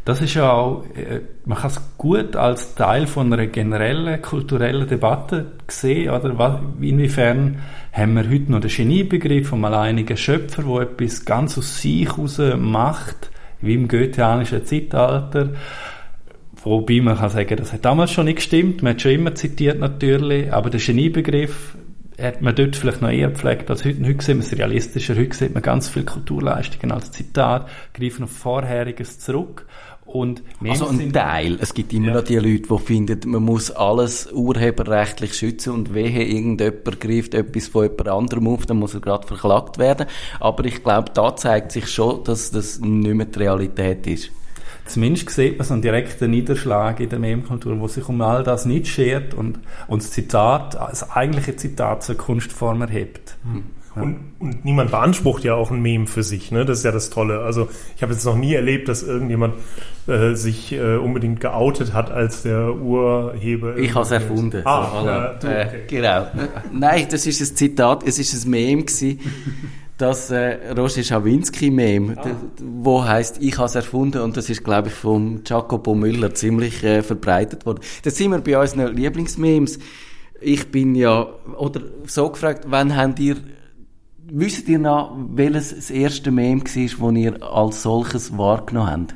das 0.06 0.22
ist 0.22 0.34
ja 0.34 0.52
auch, 0.52 0.84
äh, 0.96 1.22
man 1.46 1.58
kann 1.58 1.70
es 1.72 1.82
gut 1.98 2.36
als 2.36 2.76
Teil 2.76 3.08
von 3.08 3.32
einer 3.32 3.48
generellen 3.48 4.22
kulturellen 4.22 4.88
Debatte 4.88 5.54
sehen, 5.68 6.10
oder? 6.10 6.62
Inwiefern 6.82 7.60
haben 7.94 8.16
wir 8.16 8.30
heute 8.30 8.52
noch 8.52 8.60
den 8.60 8.70
Geniebegriff 8.70 9.50
vom 9.50 9.64
alleinigen 9.64 10.18
Schöpfer, 10.18 10.64
der 10.64 10.82
etwas 10.82 11.24
ganz 11.24 11.58
aus 11.58 11.82
sich 11.82 12.06
heraus 12.06 12.42
macht, 12.58 13.32
wie 13.62 13.76
im 13.76 13.88
goetheanischen 13.88 14.66
Zeitalter. 14.66 15.52
Wobei 16.64 17.02
man 17.02 17.18
kann 17.18 17.30
sagen, 17.30 17.56
das 17.58 17.74
hat 17.74 17.86
damals 17.86 18.12
schon 18.12 18.26
nicht 18.26 18.38
gestimmt. 18.38 18.84
Man 18.84 18.94
hat 18.94 19.02
schon 19.02 19.12
immer 19.12 19.36
zitiert 19.36 19.80
natürlich, 19.80 20.52
aber 20.52 20.70
der 20.70 20.80
Geniebegriff 20.80 21.76
hat 22.20 22.42
man 22.42 22.56
dort 22.56 22.76
vielleicht 22.76 23.02
noch 23.02 23.10
eher 23.10 23.30
gepflegt 23.30 23.70
als 23.70 23.86
heute. 23.86 24.06
Heute 24.06 24.24
sehen 24.24 24.38
wir 24.38 24.46
es 24.46 24.58
realistischer. 24.58 25.16
Heute 25.16 25.36
sieht 25.36 25.54
man 25.54 25.64
ganz 25.64 25.90
viele 25.90 26.06
Kulturleistungen 26.06 26.92
als 26.92 27.12
Zitat, 27.12 27.68
greifen 27.94 28.24
auf 28.24 28.32
Vorheriges 28.32 29.20
zurück. 29.20 29.66
Und 30.14 30.44
also 30.64 30.88
ein 30.90 31.12
Teil. 31.12 31.58
Es 31.60 31.74
gibt 31.74 31.92
immer 31.92 32.10
ja. 32.10 32.14
noch 32.14 32.24
die 32.24 32.36
Leute, 32.36 32.68
die 32.70 32.78
finden, 32.78 33.32
man 33.32 33.42
muss 33.42 33.72
alles 33.72 34.32
urheberrechtlich 34.32 35.34
schützen 35.34 35.74
und 35.74 35.96
wehe 35.96 36.24
irgendjemand 36.24 37.02
greift 37.02 37.34
etwas 37.34 37.68
von 37.68 37.86
jemand 37.86 38.08
anderem 38.10 38.48
auf, 38.48 38.68
dann 38.68 38.78
muss 38.78 38.94
er 38.94 39.02
gerade 39.02 39.26
verklagt 39.26 39.80
werden. 39.80 40.06
Aber 40.40 40.66
ich 40.66 40.84
glaube, 40.84 41.10
da 41.16 41.36
zeigt 41.36 41.72
sich 41.72 41.90
schon, 41.90 42.24
dass 42.26 42.52
das 42.52 42.80
nicht 42.80 43.16
mehr 43.16 43.26
die 43.26 43.40
Realität 43.40 44.06
ist. 44.06 44.30
Zumindest 44.86 45.32
sieht 45.32 45.58
man 45.58 45.66
so 45.66 45.74
einen 45.74 45.82
direkten 45.82 46.30
Niederschlag 46.30 47.00
in 47.00 47.10
der 47.10 47.18
Meme-Kultur, 47.18 47.80
wo 47.80 47.88
sich 47.88 48.08
um 48.08 48.22
all 48.22 48.44
das 48.44 48.66
nicht 48.66 48.88
schert 48.88 49.34
und, 49.34 49.60
und 49.88 50.04
das 50.04 50.12
Zitat, 50.12 50.76
das 50.76 51.10
eigentliche 51.10 51.56
Zitat 51.56 52.04
zur 52.04 52.16
Kunstform 52.16 52.82
erhebt. 52.82 53.36
Hm. 53.44 53.64
Und, 53.96 54.18
und 54.40 54.66
niemand 54.66 54.92
beansprucht 54.92 55.44
ja 55.44 55.54
auch 55.54 55.72
ein 55.72 55.82
Meme 55.82 56.08
für 56.08 56.24
sich, 56.24 56.52
ne? 56.52 56.66
Das 56.66 56.80
ist 56.80 56.84
ja 56.84 56.92
das 56.92 57.10
Tolle. 57.10 57.42
Also 57.42 57.70
ich 57.96 58.02
habe 58.02 58.14
jetzt 58.14 58.26
noch 58.26 58.36
nie 58.36 58.54
erlebt, 58.54 58.88
dass 58.88 59.04
irgendjemand 59.04 59.56
äh, 60.08 60.34
sich 60.34 60.74
äh, 60.74 60.96
unbedingt 60.96 61.40
geoutet 61.40 61.94
hat 61.94 62.12
als 62.12 62.44
der 62.44 62.76
Urheber. 62.76 63.78
Ich 63.78 63.94
habe 63.94 64.06
es 64.06 64.12
erfunden. 64.12 64.62
Ah, 64.66 65.00
so, 65.00 65.08
ja, 65.08 65.34
du, 65.34 65.48
äh, 65.48 65.66
okay. 65.66 65.78
äh, 65.78 65.88
genau. 65.88 66.28
Nein, 66.72 67.08
das 67.10 67.26
ist 67.26 67.42
ein 67.42 67.56
Zitat, 67.56 68.04
es 68.06 68.20
ist 68.20 68.46
ein 68.46 68.50
Meme 68.50 68.84
gewesen. 68.84 69.20
das 69.98 70.32
äh, 70.32 70.72
Roger 70.76 71.04
Schawinski-Meme, 71.04 72.18
ah. 72.18 72.32
wo 72.62 73.06
heißt 73.06 73.38
ich 73.42 73.58
habe 73.58 73.68
es 73.68 73.76
erfunden 73.76 74.22
und 74.22 74.36
das 74.36 74.50
ist, 74.50 74.64
glaube 74.64 74.90
ich, 74.90 74.94
vom 74.94 75.42
Jacopo 75.46 75.94
Müller 75.96 76.34
ziemlich 76.34 76.84
äh, 76.84 77.04
verbreitet 77.04 77.66
worden. 77.66 77.80
Das 78.04 78.18
sind 78.18 78.32
wir 78.32 78.40
bei 78.40 78.60
unseren 78.60 78.96
Lieblingsmemes. 78.96 79.80
Ich 80.42 80.72
bin 80.72 80.96
ja, 80.96 81.28
oder 81.58 81.82
so 82.06 82.30
gefragt, 82.30 82.66
wann 82.68 82.98
habt 82.98 83.20
ihr 83.20 83.38
Wisst 84.36 84.68
ihr 84.68 84.80
noch, 84.80 85.16
welches 85.16 85.76
das 85.76 85.92
erste 85.92 86.32
Meme 86.32 86.64
war, 86.64 87.08
das 87.08 87.16
ihr 87.16 87.44
als 87.44 87.84
solches 87.84 88.36
wahrgenommen 88.36 89.12
habt? 89.12 89.16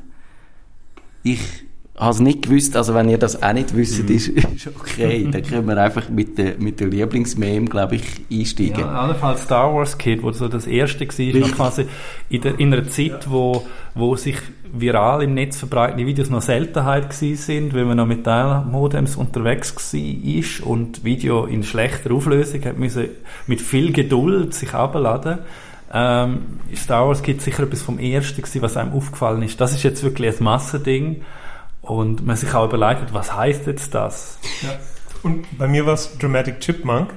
Ich 1.23 1.66
habe 1.97 2.11
es 2.11 2.19
nicht 2.19 2.43
gewusst, 2.43 2.77
also 2.77 2.93
wenn 2.93 3.09
ihr 3.09 3.17
das 3.17 3.41
auch 3.41 3.53
nicht 3.53 3.75
wisst, 3.75 4.07
mhm. 4.07 4.15
ist, 4.15 4.27
ist 4.27 4.67
okay. 4.67 5.27
Dann 5.31 5.41
können 5.41 5.67
wir 5.67 5.77
einfach 5.77 6.09
mit 6.09 6.37
der, 6.37 6.57
mit 6.59 6.79
der 6.79 6.87
Lieblingsmeme, 6.87 7.65
glaube 7.67 7.95
ich, 7.95 8.03
einsteigen. 8.31 8.81
Ja, 8.81 9.01
allenfalls 9.01 9.43
Star 9.43 9.73
Wars 9.73 9.97
Kid, 9.97 10.21
wo 10.21 10.31
so 10.31 10.47
das 10.47 10.67
erste 10.67 11.07
war, 11.07 11.39
noch 11.39 11.51
quasi 11.55 11.85
in, 12.29 12.41
der, 12.41 12.59
in 12.59 12.71
einer 12.71 12.87
Zeit, 12.87 13.29
wo, 13.29 13.65
wo 13.95 14.15
sich 14.15 14.37
viral 14.71 15.23
im 15.23 15.33
Netz 15.33 15.57
verbreitende 15.57 16.05
Videos 16.05 16.29
noch 16.29 16.41
Seltenheit 16.43 17.09
gewesen 17.09 17.35
sind, 17.35 17.73
weil 17.73 17.85
man 17.85 17.97
noch 17.97 18.05
mit 18.05 18.23
Teilmodems 18.23 19.15
unterwegs 19.15 19.73
war 19.75 20.67
und 20.67 21.03
Video 21.03 21.45
in 21.45 21.63
schlechter 21.63 22.11
Auflösung 22.11 22.63
hat 22.65 22.77
müssen 22.77 23.07
mit 23.47 23.59
viel 23.59 23.91
Geduld 23.91 24.53
sich 24.53 24.73
abladen. 24.73 25.39
Ähm, 25.91 26.59
Star 26.75 27.07
Wars 27.07 27.23
Kid 27.23 27.41
sicher 27.41 27.63
etwas 27.63 27.81
vom 27.81 27.97
ersten 27.97 28.41
gewesen, 28.41 28.61
was 28.61 28.77
einem 28.77 28.91
aufgefallen 28.91 29.41
ist. 29.41 29.59
Das 29.59 29.73
ist 29.73 29.83
jetzt 29.83 30.03
wirklich 30.03 30.37
ein 30.37 30.43
Massending 30.43 31.21
und 31.87 32.25
man 32.25 32.35
sich 32.35 32.53
auch 32.53 32.65
überlegt, 32.65 33.13
was 33.13 33.33
heißt 33.33 33.67
jetzt 33.67 33.93
das? 33.93 34.39
Ja. 34.61 34.79
Und 35.23 35.57
bei 35.57 35.67
mir 35.67 35.85
war 35.85 35.93
es 35.93 36.17
Dramatic 36.17 36.59
Chipmunk. 36.59 37.13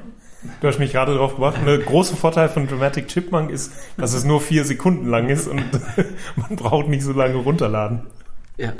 Du 0.61 0.69
hast 0.69 0.79
mich 0.79 0.93
gerade 0.93 1.13
darauf 1.13 1.35
gebracht. 1.35 1.59
Der 1.67 1.79
große 1.79 2.17
Vorteil 2.17 2.49
von 2.49 2.67
Dramatic 2.67 3.09
Chipmunk 3.09 3.51
ist, 3.51 3.73
dass 3.99 4.15
es 4.15 4.25
nur 4.25 4.41
vier 4.41 4.65
Sekunden 4.65 5.07
lang 5.09 5.29
ist 5.29 5.47
und 5.47 5.63
man 6.37 6.57
braucht 6.57 6.89
nicht 6.89 7.03
so 7.03 7.13
lange 7.13 7.37
runterladen. 7.37 8.07
Ja. 8.57 8.73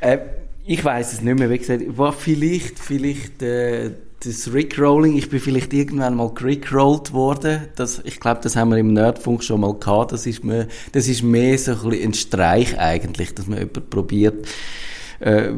Äh, 0.00 0.18
ich 0.64 0.84
weiß 0.84 1.12
es 1.12 1.20
nicht 1.20 1.38
mehr. 1.38 1.48
Wie 1.48 1.58
gesagt, 1.58 1.82
war 1.96 2.12
vielleicht, 2.12 2.80
vielleicht 2.80 3.40
äh, 3.42 3.92
das 4.24 4.52
Rickrolling. 4.52 5.16
Ich 5.16 5.30
bin 5.30 5.38
vielleicht 5.38 5.72
irgendwann 5.72 6.16
mal 6.16 6.26
Rickrollt 6.26 7.12
worden. 7.12 7.68
Das, 7.76 8.00
ich 8.04 8.18
glaube, 8.18 8.40
das 8.42 8.56
haben 8.56 8.70
wir 8.70 8.78
im 8.78 8.92
Nerdfunk 8.92 9.44
schon 9.44 9.60
mal 9.60 9.74
gehabt. 9.74 10.10
Das 10.10 10.26
ist, 10.26 10.42
mehr, 10.42 10.66
das 10.90 11.06
ist 11.06 11.22
mehr 11.22 11.56
so 11.56 11.72
ein, 11.88 12.02
ein 12.02 12.14
Streich 12.14 12.76
eigentlich, 12.78 13.32
dass 13.34 13.46
man 13.46 13.58
jemand 13.60 13.90
probiert 13.90 14.48
äh, 15.20 15.50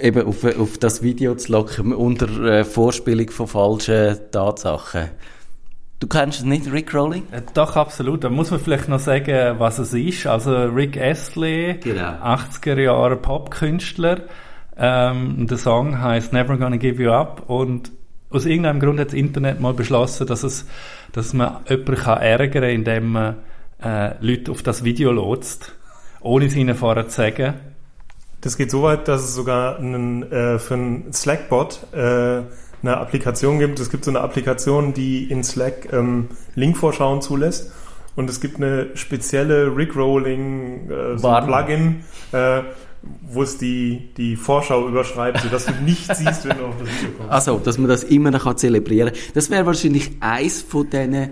eben 0.00 0.26
auf, 0.26 0.44
auf 0.44 0.78
das 0.78 1.02
Video 1.02 1.34
zu 1.34 1.52
locken 1.52 1.92
unter 1.92 2.28
äh, 2.44 2.64
Vorspielung 2.64 3.30
von 3.30 3.46
falschen 3.46 4.18
Tatsachen. 4.30 5.10
Du 6.00 6.08
kennst 6.08 6.40
es 6.40 6.44
nicht, 6.44 6.72
Rick 6.72 6.92
Rolling? 6.94 7.24
Äh, 7.30 7.42
doch, 7.54 7.76
absolut. 7.76 8.24
Da 8.24 8.28
muss 8.28 8.50
man 8.50 8.58
vielleicht 8.58 8.88
noch 8.88 8.98
sagen, 8.98 9.60
was 9.60 9.78
es 9.78 9.94
ist. 9.94 10.26
Also 10.26 10.64
Rick 10.64 11.00
Astley, 11.00 11.78
genau. 11.80 12.02
80er 12.02 12.80
Jahre 12.80 13.16
Popkünstler. 13.16 14.22
Ähm, 14.76 15.46
der 15.46 15.58
Song 15.58 16.00
heißt 16.00 16.32
Never 16.32 16.56
Gonna 16.56 16.76
Give 16.76 17.00
You 17.00 17.12
Up 17.12 17.48
und 17.48 17.92
aus 18.30 18.46
irgendeinem 18.46 18.80
Grund 18.80 18.98
hat 18.98 19.08
das 19.08 19.14
Internet 19.14 19.60
mal 19.60 19.74
beschlossen, 19.74 20.26
dass 20.26 20.42
es, 20.42 20.66
dass 21.12 21.34
man 21.34 21.58
jemanden 21.68 21.94
kann 21.94 22.18
ärgern 22.18 22.50
kann, 22.50 22.70
indem 22.70 23.12
man 23.12 23.36
äh, 23.82 24.14
Leute 24.20 24.50
auf 24.50 24.62
das 24.62 24.82
Video 24.84 25.12
lotst, 25.12 25.72
ohne 26.20 26.46
es 26.46 26.56
ihnen 26.56 26.74
vorher 26.74 27.08
zu 27.08 27.16
sagen. 27.16 27.54
Das 28.42 28.56
geht 28.56 28.70
so 28.72 28.82
weit, 28.82 29.06
dass 29.06 29.22
es 29.22 29.34
sogar 29.34 29.78
einen, 29.78 30.30
äh, 30.30 30.58
für 30.58 30.74
einen 30.74 31.12
Slack-Bot 31.12 31.86
äh, 31.92 31.96
eine 32.82 32.96
Applikation 32.96 33.60
gibt. 33.60 33.78
Es 33.78 33.88
gibt 33.88 34.04
so 34.04 34.10
eine 34.10 34.20
Applikation, 34.20 34.92
die 34.92 35.30
in 35.30 35.44
Slack 35.44 35.92
ähm, 35.92 36.28
Linkvorschauen 36.56 37.22
zulässt. 37.22 37.72
Und 38.16 38.28
es 38.28 38.40
gibt 38.40 38.56
eine 38.56 38.88
spezielle 38.94 39.74
Rickrolling 39.74 40.90
äh, 40.90 41.18
so 41.18 41.28
Plugin, 41.28 42.04
äh, 42.32 42.62
wo 43.22 43.44
es 43.44 43.58
die, 43.58 44.10
die 44.16 44.34
Vorschau 44.34 44.88
überschreibt, 44.88 45.40
sodass 45.40 45.66
du 45.66 45.72
nicht 45.84 46.04
siehst, 46.16 46.44
wenn 46.48 46.58
du 46.58 46.64
auf 46.64 46.74
das 46.80 46.88
Video 46.88 47.10
kommst. 47.16 47.32
Also, 47.32 47.58
dass 47.58 47.78
man 47.78 47.88
das 47.88 48.02
immer 48.02 48.32
noch 48.32 48.54
zelebrieren 48.56 49.12
kann. 49.12 49.22
Das 49.34 49.50
wäre 49.50 49.66
wahrscheinlich 49.66 50.10
eins 50.18 50.62
von 50.62 50.90
diesen 50.90 51.30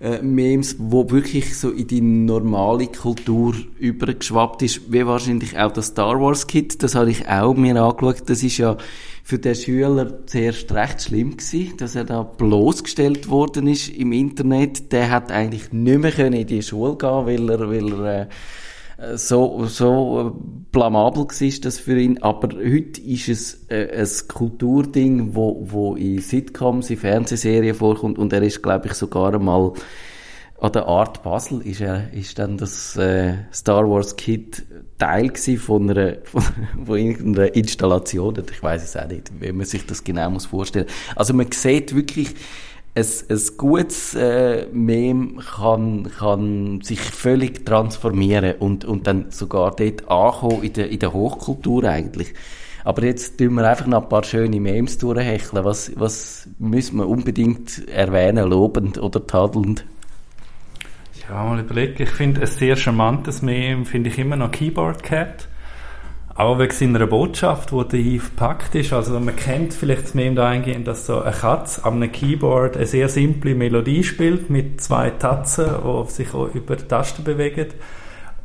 äh, 0.00 0.22
Memes, 0.22 0.76
wo 0.78 1.10
wirklich 1.10 1.56
so 1.56 1.70
in 1.70 1.86
die 1.86 2.00
normale 2.00 2.86
Kultur 2.86 3.54
übergeschwappt 3.78 4.62
ist, 4.62 4.92
wie 4.92 5.06
wahrscheinlich 5.06 5.58
auch 5.58 5.72
das 5.72 5.86
Star 5.88 6.20
Wars 6.20 6.46
Kit, 6.46 6.82
das 6.82 6.94
habe 6.94 7.10
ich 7.10 7.28
auch 7.28 7.54
mir 7.54 7.80
angeschaut, 7.80 8.22
das 8.26 8.42
ist 8.42 8.58
ja 8.58 8.76
für 9.22 9.38
den 9.38 9.54
Schüler 9.54 10.26
zuerst 10.26 10.70
recht 10.72 11.02
schlimm 11.02 11.38
gewesen, 11.38 11.76
dass 11.78 11.94
er 11.94 12.04
da 12.04 12.22
bloßgestellt 12.22 13.30
worden 13.30 13.66
ist 13.68 13.88
im 13.88 14.12
Internet. 14.12 14.92
Der 14.92 15.10
hat 15.10 15.32
eigentlich 15.32 15.72
nicht 15.72 15.98
mehr 15.98 16.18
in 16.18 16.46
die 16.46 16.62
Schule 16.62 16.96
gehen, 16.96 17.26
weil 17.26 17.50
er, 17.50 17.70
weil 17.70 17.92
er 17.92 18.22
äh, 18.22 18.26
so, 19.14 19.66
so 19.66 20.36
blamabel 20.72 21.24
war 21.24 21.60
das 21.62 21.78
für 21.78 21.98
ihn. 21.98 22.22
Aber 22.22 22.48
heute 22.56 23.00
ist 23.00 23.28
es 23.28 23.66
äh, 23.68 24.00
ein 24.00 24.28
Kulturding, 24.28 25.34
wo, 25.34 25.62
wo 25.64 25.94
in 25.96 26.20
Sitcoms, 26.20 26.90
in 26.90 26.96
Fernsehserien 26.96 27.74
vorkommt 27.74 28.18
und 28.18 28.32
er 28.32 28.42
ist, 28.42 28.62
glaube 28.62 28.88
ich, 28.88 28.94
sogar 28.94 29.34
einmal 29.34 29.72
an 30.60 30.72
der 30.72 30.86
Art 30.86 31.22
Basel 31.22 31.60
ist 31.62 31.80
er, 31.80 32.12
ist 32.14 32.38
dann 32.38 32.56
das 32.56 32.96
äh, 32.96 33.34
Star 33.52 33.88
Wars 33.90 34.16
Kit 34.16 34.64
Teil 34.98 35.32
von 35.58 35.90
einer, 35.90 36.16
von, 36.24 36.42
von 36.86 36.98
irgendeiner 36.98 37.54
Installation. 37.54 38.42
Ich 38.50 38.62
weiß 38.62 38.82
es 38.82 38.96
auch 38.96 39.08
nicht, 39.08 39.30
wie 39.40 39.52
man 39.52 39.66
sich 39.66 39.84
das 39.84 40.04
genau 40.04 40.30
muss 40.30 40.46
vorstellen. 40.46 40.86
Also 41.16 41.34
man 41.34 41.50
sieht 41.52 41.94
wirklich, 41.94 42.34
ein, 42.96 43.06
ein 43.28 43.40
gutes 43.56 44.14
äh, 44.14 44.66
Meme 44.72 45.42
kann, 45.42 46.10
kann 46.16 46.80
sich 46.80 47.00
völlig 47.00 47.66
transformieren 47.66 48.54
und, 48.60 48.84
und 48.84 49.06
dann 49.06 49.30
sogar 49.30 49.74
dort 49.74 50.08
ankommen 50.08 50.62
in 50.62 50.72
der, 50.72 50.90
in 50.90 51.00
der 51.00 51.12
Hochkultur 51.12 51.84
eigentlich. 51.84 52.34
Aber 52.84 53.02
jetzt 53.02 53.38
tun 53.38 53.54
wir 53.54 53.68
einfach 53.68 53.86
noch 53.86 54.02
ein 54.02 54.08
paar 54.08 54.24
schöne 54.24 54.60
Memes 54.60 54.98
durchhecheln. 54.98 55.64
Was, 55.64 55.92
was 55.96 56.48
müssen 56.58 56.98
wir 56.98 57.08
unbedingt 57.08 57.88
erwähnen, 57.88 58.48
lobend 58.48 58.98
oder 58.98 59.26
tadelnd? 59.26 59.86
Ja, 61.26 61.42
mal 61.44 61.60
überlegen. 61.60 62.02
Ich 62.02 62.10
finde 62.10 62.42
ein 62.42 62.46
sehr 62.46 62.76
charmantes 62.76 63.40
Meme, 63.40 63.86
finde 63.86 64.10
ich 64.10 64.18
immer 64.18 64.36
noch 64.36 64.50
Keyboard 64.50 65.02
Cat. 65.02 65.48
Auch 66.36 66.58
wegen 66.58 66.72
seiner 66.72 67.06
Botschaft, 67.06 67.70
die 67.70 67.88
dahin 67.88 68.20
verpackt 68.20 68.74
ist. 68.74 68.92
Also 68.92 69.20
man 69.20 69.36
kennt 69.36 69.72
vielleicht 69.72 70.16
Meme 70.16 70.34
dahingehend, 70.34 70.88
dass 70.88 71.06
so 71.06 71.20
eine 71.20 71.30
Katze 71.30 71.84
am 71.84 72.00
Keyboard 72.10 72.76
eine 72.76 72.86
sehr 72.86 73.08
simple 73.08 73.54
Melodie 73.54 74.02
spielt 74.02 74.50
mit 74.50 74.80
zwei 74.80 75.10
Tatzen, 75.10 75.66
die 75.84 76.10
sich 76.10 76.34
auch 76.34 76.52
über 76.52 76.74
die 76.74 76.88
Tasten 76.88 77.22
bewegen. 77.22 77.68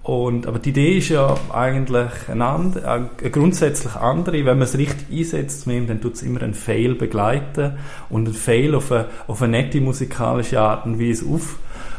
Und, 0.04 0.46
aber 0.48 0.60
die 0.60 0.70
Idee 0.70 0.98
ist 0.98 1.10
ja 1.10 1.36
eigentlich 1.52 2.12
eine, 2.30 2.46
andere, 2.46 3.10
eine 3.22 3.32
grundsätzlich 3.32 3.96
andere. 3.96 4.38
Wenn 4.38 4.58
man 4.58 4.62
es 4.62 4.78
richtig 4.78 5.08
einsetzt, 5.12 5.68
dann 5.68 6.00
tut 6.00 6.14
es 6.14 6.22
immer 6.22 6.42
einen 6.44 6.54
Fail 6.54 6.96
begleiten 6.96 7.74
und 8.10 8.28
einen 8.28 8.36
Fail 8.36 8.76
auf 8.76 8.92
eine, 8.92 9.06
auf 9.28 9.42
eine 9.42 9.64
nette 9.64 9.82
musikalische 9.82 10.60
Art 10.60 10.86
und 10.86 11.00
Weise 11.00 11.26
auf, 11.26 11.58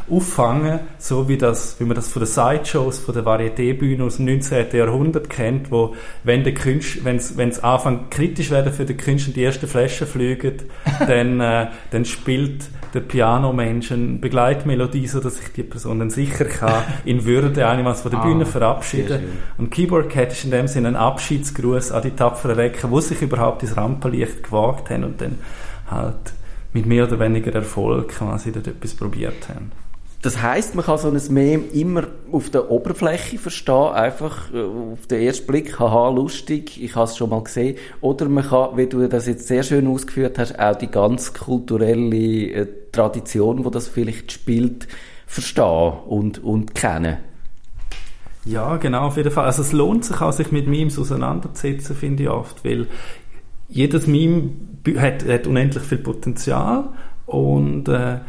auffangen, 0.09 0.79
so 0.97 1.27
wie 1.27 1.37
das, 1.37 1.79
wie 1.79 1.85
man 1.85 1.95
das 1.95 2.07
von 2.07 2.21
den 2.21 2.27
Sideshows, 2.27 2.99
von 2.99 3.13
der 3.13 3.23
Varieté-Bühne 3.23 4.03
aus 4.03 4.17
dem 4.17 4.25
19. 4.25 4.67
Jahrhundert 4.73 5.29
kennt, 5.29 5.71
wo, 5.71 5.95
wenn 6.23 6.43
der 6.43 6.53
Künstler, 6.53 7.05
wenn's, 7.05 7.37
wenn's 7.37 7.59
anfängt 7.59 8.11
kritisch 8.11 8.51
werden 8.51 8.73
für 8.73 8.85
den 8.85 8.97
Künstler, 8.97 9.33
die 9.33 9.43
ersten 9.43 9.67
Flaschen 9.67 10.07
fliegen, 10.07 10.63
dann, 11.07 11.39
äh, 11.39 11.67
dann 11.91 12.05
spielt 12.05 12.65
der 12.93 12.99
Pianomensch 12.99 13.91
eine 13.91 14.17
Begleitmelodie, 14.17 15.07
so 15.07 15.19
dass 15.19 15.37
sich 15.37 15.51
die 15.53 15.63
Person 15.63 15.99
dann 15.99 16.09
sicher 16.09 16.45
kann 16.45 16.83
in 17.05 17.25
Würde 17.25 17.67
einmal 17.67 17.95
von 17.95 18.11
der 18.11 18.19
Ah, 18.19 18.25
Bühne 18.25 18.45
verabschieden. 18.45 19.21
Und 19.57 19.71
Keyboard 19.71 20.09
Cat 20.09 20.33
ist 20.33 20.43
in 20.43 20.51
dem 20.51 20.67
Sinne 20.67 20.89
ein 20.89 20.95
Abschiedsgruß 20.95 21.91
an 21.91 22.01
die 22.01 22.11
tapferen 22.11 22.55
Recken, 22.55 22.91
die 22.91 23.01
sich 23.01 23.21
überhaupt 23.21 23.63
ins 23.63 23.77
Rampenlicht 23.77 24.43
gewagt 24.43 24.89
haben 24.89 25.05
und 25.05 25.21
dann 25.21 25.37
halt 25.89 26.33
mit 26.73 26.85
mehr 26.85 27.05
oder 27.05 27.19
weniger 27.19 27.53
Erfolg 27.53 28.09
quasi 28.09 28.51
dort 28.51 28.67
etwas 28.67 28.93
probiert 28.93 29.49
haben. 29.49 29.71
Das 30.21 30.39
heißt, 30.39 30.75
man 30.75 30.85
kann 30.85 30.99
so 30.99 31.09
ein 31.09 31.19
Meme 31.33 31.63
immer 31.73 32.03
auf 32.31 32.51
der 32.51 32.69
Oberfläche 32.69 33.39
verstehen, 33.39 33.93
einfach 33.93 34.53
äh, 34.53 34.61
auf 34.61 35.07
den 35.07 35.23
ersten 35.23 35.47
Blick, 35.47 35.79
haha, 35.79 36.09
lustig, 36.09 36.81
ich 36.81 36.95
habe 36.95 37.05
es 37.05 37.17
schon 37.17 37.31
mal 37.31 37.43
gesehen. 37.43 37.77
Oder 38.01 38.29
man 38.29 38.47
kann, 38.47 38.77
wie 38.77 38.85
du 38.85 39.07
das 39.07 39.25
jetzt 39.25 39.47
sehr 39.47 39.63
schön 39.63 39.87
ausgeführt 39.87 40.37
hast, 40.37 40.59
auch 40.59 40.75
die 40.75 40.91
ganz 40.91 41.33
kulturelle 41.33 42.51
äh, 42.51 42.67
Tradition, 42.91 43.65
wo 43.65 43.71
das 43.71 43.87
vielleicht 43.87 44.31
spielt, 44.31 44.87
verstehen 45.25 45.93
und, 46.07 46.43
und 46.43 46.75
kennen. 46.75 47.17
Ja, 48.45 48.77
genau, 48.77 49.07
auf 49.07 49.17
jeden 49.17 49.31
Fall. 49.31 49.45
Also 49.45 49.63
es 49.63 49.71
lohnt 49.71 50.05
sich 50.05 50.21
auch, 50.21 50.33
sich 50.33 50.51
mit 50.51 50.67
Memes 50.67 50.99
auseinanderzusetzen, 50.99 51.95
finde 51.95 52.23
ich 52.23 52.29
oft, 52.29 52.63
weil 52.63 52.87
jedes 53.69 54.05
Meme 54.05 54.51
hat, 54.97 55.27
hat 55.27 55.47
unendlich 55.47 55.83
viel 55.83 55.99
Potenzial 55.99 56.89
und, 57.25 57.87
äh, 57.87 58.19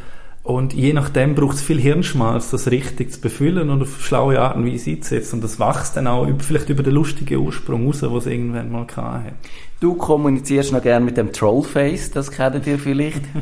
und 0.45 0.73
je 0.73 0.93
nachdem 0.93 1.37
braucht 1.37 1.57
es 1.57 1.63
viel 1.63 1.81
Hirnschmalz, 1.81 2.51
das 2.51 2.69
richtig 2.71 3.13
zu 3.13 3.21
befüllen 3.21 3.71
und 3.71 3.83
auf 3.83 4.05
schlaue 4.05 4.41
Art 4.41 4.57
und 4.57 4.67
Weise 4.67 4.91
einzusetzen. 4.91 5.37
Und 5.37 5.45
das 5.45 5.61
wächst 5.61 5.97
dann 5.97 6.09
auch 6.09 6.27
vielleicht 6.41 6.69
über 6.69 6.83
den 6.83 6.95
lustigen 6.95 7.39
Ursprung 7.39 7.87
raus, 7.87 8.01
den 8.01 8.17
es 8.17 8.27
irgendwann 8.27 8.73
mal 8.73 8.85
gehabt 8.85 9.27
hat. 9.27 9.35
Du 9.79 9.95
kommunizierst 9.95 10.73
noch 10.73 10.83
gerne 10.83 11.05
mit 11.05 11.17
dem 11.17 11.33
Trollface, 11.33 12.11
das 12.11 12.31
kennt 12.31 12.67
ihr 12.67 12.79
vielleicht. 12.79 13.23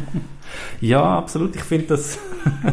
Ja, 0.81 1.17
absolut. 1.17 1.55
Ich 1.55 1.63
finde 1.63 1.87
das, 1.87 2.19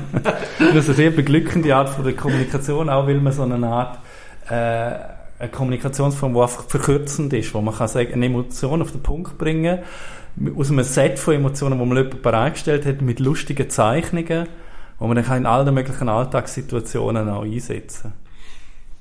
das 0.74 0.88
eine 0.88 0.96
sehr 0.96 1.12
beglückende 1.12 1.76
Art 1.76 1.90
von 1.90 2.04
der 2.04 2.16
Kommunikation, 2.16 2.90
auch 2.90 3.06
weil 3.06 3.22
man 3.22 3.32
so 3.32 3.44
eine 3.44 3.68
Art 3.68 4.00
äh, 4.50 4.96
eine 5.40 5.50
Kommunikationsform, 5.52 6.34
die 6.34 6.40
einfach 6.40 6.64
verkürzend 6.64 7.34
ist, 7.34 7.54
wo 7.54 7.62
man 7.62 7.76
kann 7.76 7.88
sagen, 7.88 8.14
eine 8.14 8.26
Emotion 8.26 8.82
auf 8.82 8.92
den 8.92 9.04
Punkt 9.04 9.38
bringen, 9.38 9.80
aus 10.56 10.72
einem 10.72 10.84
Set 10.84 11.20
von 11.20 11.36
Emotionen, 11.36 11.79
wo 11.79 11.86
man 11.86 11.98
jemand 11.98 12.22
bereitgestellt 12.22 12.86
hat, 12.86 13.01
mit 13.01 13.20
lustigen 13.20 13.70
Zeichnungen, 13.70 14.48
wo 15.00 15.08
man 15.08 15.15
dann 15.15 15.25
kann 15.25 15.38
in 15.38 15.46
allen 15.46 15.74
möglichen 15.74 16.10
Alltagssituationen 16.10 17.29
auch 17.29 17.44
einsetzen 17.44 18.13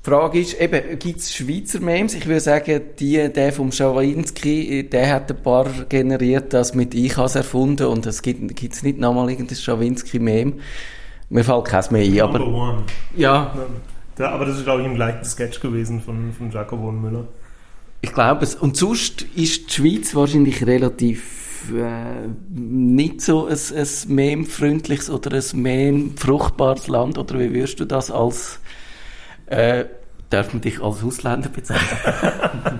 Die 0.03 0.09
Frage 0.09 0.39
ist, 0.39 0.59
eben, 0.59 0.99
gibt 0.99 1.19
es 1.19 1.35
Schweizer 1.35 1.79
Memes? 1.79 2.13
Ich 2.13 2.25
würde 2.25 2.39
sagen, 2.39 2.81
die, 2.99 3.31
der 3.31 3.53
vom 3.53 3.71
Schawinski, 3.71 4.89
der 4.89 5.13
hat 5.13 5.31
ein 5.31 5.41
paar 5.41 5.67
generiert, 5.89 6.53
das 6.53 6.73
mit 6.73 6.93
«Ich 6.93 7.17
has 7.17 7.35
erfunden» 7.35 7.87
und 7.87 8.05
es 8.05 8.21
gibt 8.21 8.73
es 8.73 8.83
nicht 8.83 8.99
nochmal 8.99 9.29
irgendein 9.29 9.57
Schawinski-Meme. 9.57 10.53
Mir 11.29 11.43
fällt 11.43 11.65
keins 11.65 11.91
mehr 11.91 12.03
ein, 12.03 12.21
aber... 12.21 12.39
Number 12.39 12.57
one. 12.57 12.83
Ja, 13.15 13.53
Ja, 14.17 14.31
aber 14.31 14.45
das 14.45 14.57
ist, 14.57 14.63
glaube 14.63 14.81
ich, 14.81 14.87
ein 14.87 14.95
gleicher 14.95 15.23
Sketch 15.23 15.59
gewesen 15.59 16.01
von, 16.01 16.33
von 16.33 16.49
Jacobo 16.49 16.89
und 16.89 17.01
Müller. 17.01 17.27
Ich 18.01 18.13
glaube 18.13 18.43
es. 18.43 18.55
Und 18.55 18.77
sonst 18.77 19.23
ist 19.35 19.67
die 19.67 19.73
Schweiz 19.73 20.15
wahrscheinlich 20.15 20.65
relativ 20.65 21.71
äh, 21.73 22.27
nicht 22.49 23.21
so 23.21 23.47
ein, 23.47 23.53
ein 23.53 23.87
meme-freundliches 24.07 25.09
oder 25.09 25.35
ein 25.37 25.61
meme-fruchtbares 25.61 26.87
Land. 26.87 27.17
Oder 27.17 27.39
wie 27.39 27.53
würdest 27.53 27.79
du 27.79 27.85
das 27.85 28.11
als... 28.11 28.59
Äh, 29.47 29.85
darf 30.29 30.51
man 30.53 30.61
dich 30.61 30.81
als 30.81 31.03
Ausländer 31.03 31.49
bezeichnen? 31.49 32.79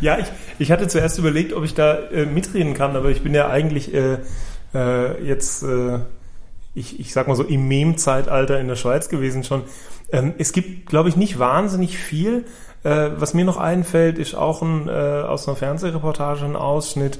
Ja, 0.00 0.18
ich, 0.18 0.26
ich 0.58 0.70
hatte 0.70 0.86
zuerst 0.86 1.18
überlegt, 1.18 1.52
ob 1.52 1.64
ich 1.64 1.74
da 1.74 1.94
äh, 1.94 2.26
mitreden 2.26 2.74
kann, 2.74 2.94
aber 2.94 3.10
ich 3.10 3.22
bin 3.22 3.34
ja 3.34 3.48
eigentlich 3.48 3.92
äh, 3.94 4.18
äh, 4.74 5.24
jetzt, 5.24 5.62
äh, 5.62 6.00
ich, 6.74 7.00
ich 7.00 7.12
sag 7.12 7.28
mal 7.28 7.36
so, 7.36 7.42
im 7.42 7.68
Mem-Zeitalter 7.68 8.60
in 8.60 8.68
der 8.68 8.76
Schweiz 8.76 9.08
gewesen 9.08 9.44
schon. 9.44 9.62
Ähm, 10.10 10.34
es 10.38 10.52
gibt, 10.52 10.88
glaube 10.88 11.08
ich, 11.08 11.16
nicht 11.16 11.38
wahnsinnig 11.38 11.98
viel. 11.98 12.44
Äh, 12.84 13.10
was 13.16 13.34
mir 13.34 13.44
noch 13.44 13.58
einfällt, 13.58 14.18
ist 14.18 14.34
auch 14.34 14.62
ein, 14.62 14.88
äh, 14.88 14.90
aus 14.90 15.46
einer 15.46 15.56
Fernsehreportage 15.56 16.44
ein 16.44 16.56
Ausschnitt. 16.56 17.18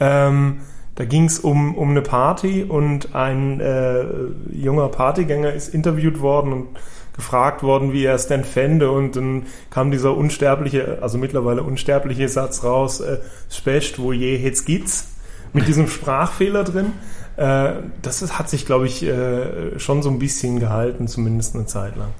Ähm, 0.00 0.60
da 0.96 1.04
ging 1.04 1.24
es 1.24 1.40
um, 1.40 1.76
um 1.76 1.90
eine 1.90 2.02
Party 2.02 2.64
und 2.64 3.14
ein 3.14 3.60
äh, 3.60 4.04
junger 4.52 4.88
Partygänger 4.88 5.52
ist 5.52 5.74
interviewt 5.74 6.20
worden 6.20 6.52
und 6.52 6.68
gefragt 7.16 7.62
worden, 7.62 7.92
wie 7.92 8.04
er 8.04 8.14
es 8.14 8.26
denn 8.26 8.44
fände 8.44 8.90
und 8.90 9.16
dann 9.16 9.46
kam 9.70 9.90
dieser 9.90 10.16
unsterbliche, 10.16 10.98
also 11.00 11.16
mittlerweile 11.16 11.62
unsterbliche 11.62 12.28
Satz 12.28 12.64
raus, 12.64 13.00
äh, 13.00 13.18
Specht, 13.50 14.00
wo 14.00 14.12
je 14.12 14.36
jetzt 14.36 14.66
gibt's, 14.66 15.14
mit 15.52 15.68
diesem 15.68 15.88
Sprachfehler 15.88 16.64
drin. 16.64 16.92
Äh, 17.36 17.74
das 18.02 18.22
ist, 18.22 18.38
hat 18.38 18.48
sich, 18.48 18.66
glaube 18.66 18.86
ich, 18.86 19.04
äh, 19.04 19.78
schon 19.78 20.02
so 20.02 20.10
ein 20.10 20.18
bisschen 20.18 20.58
gehalten, 20.58 21.06
zumindest 21.06 21.54
eine 21.54 21.66
Zeit 21.66 21.96
lang. 21.96 22.10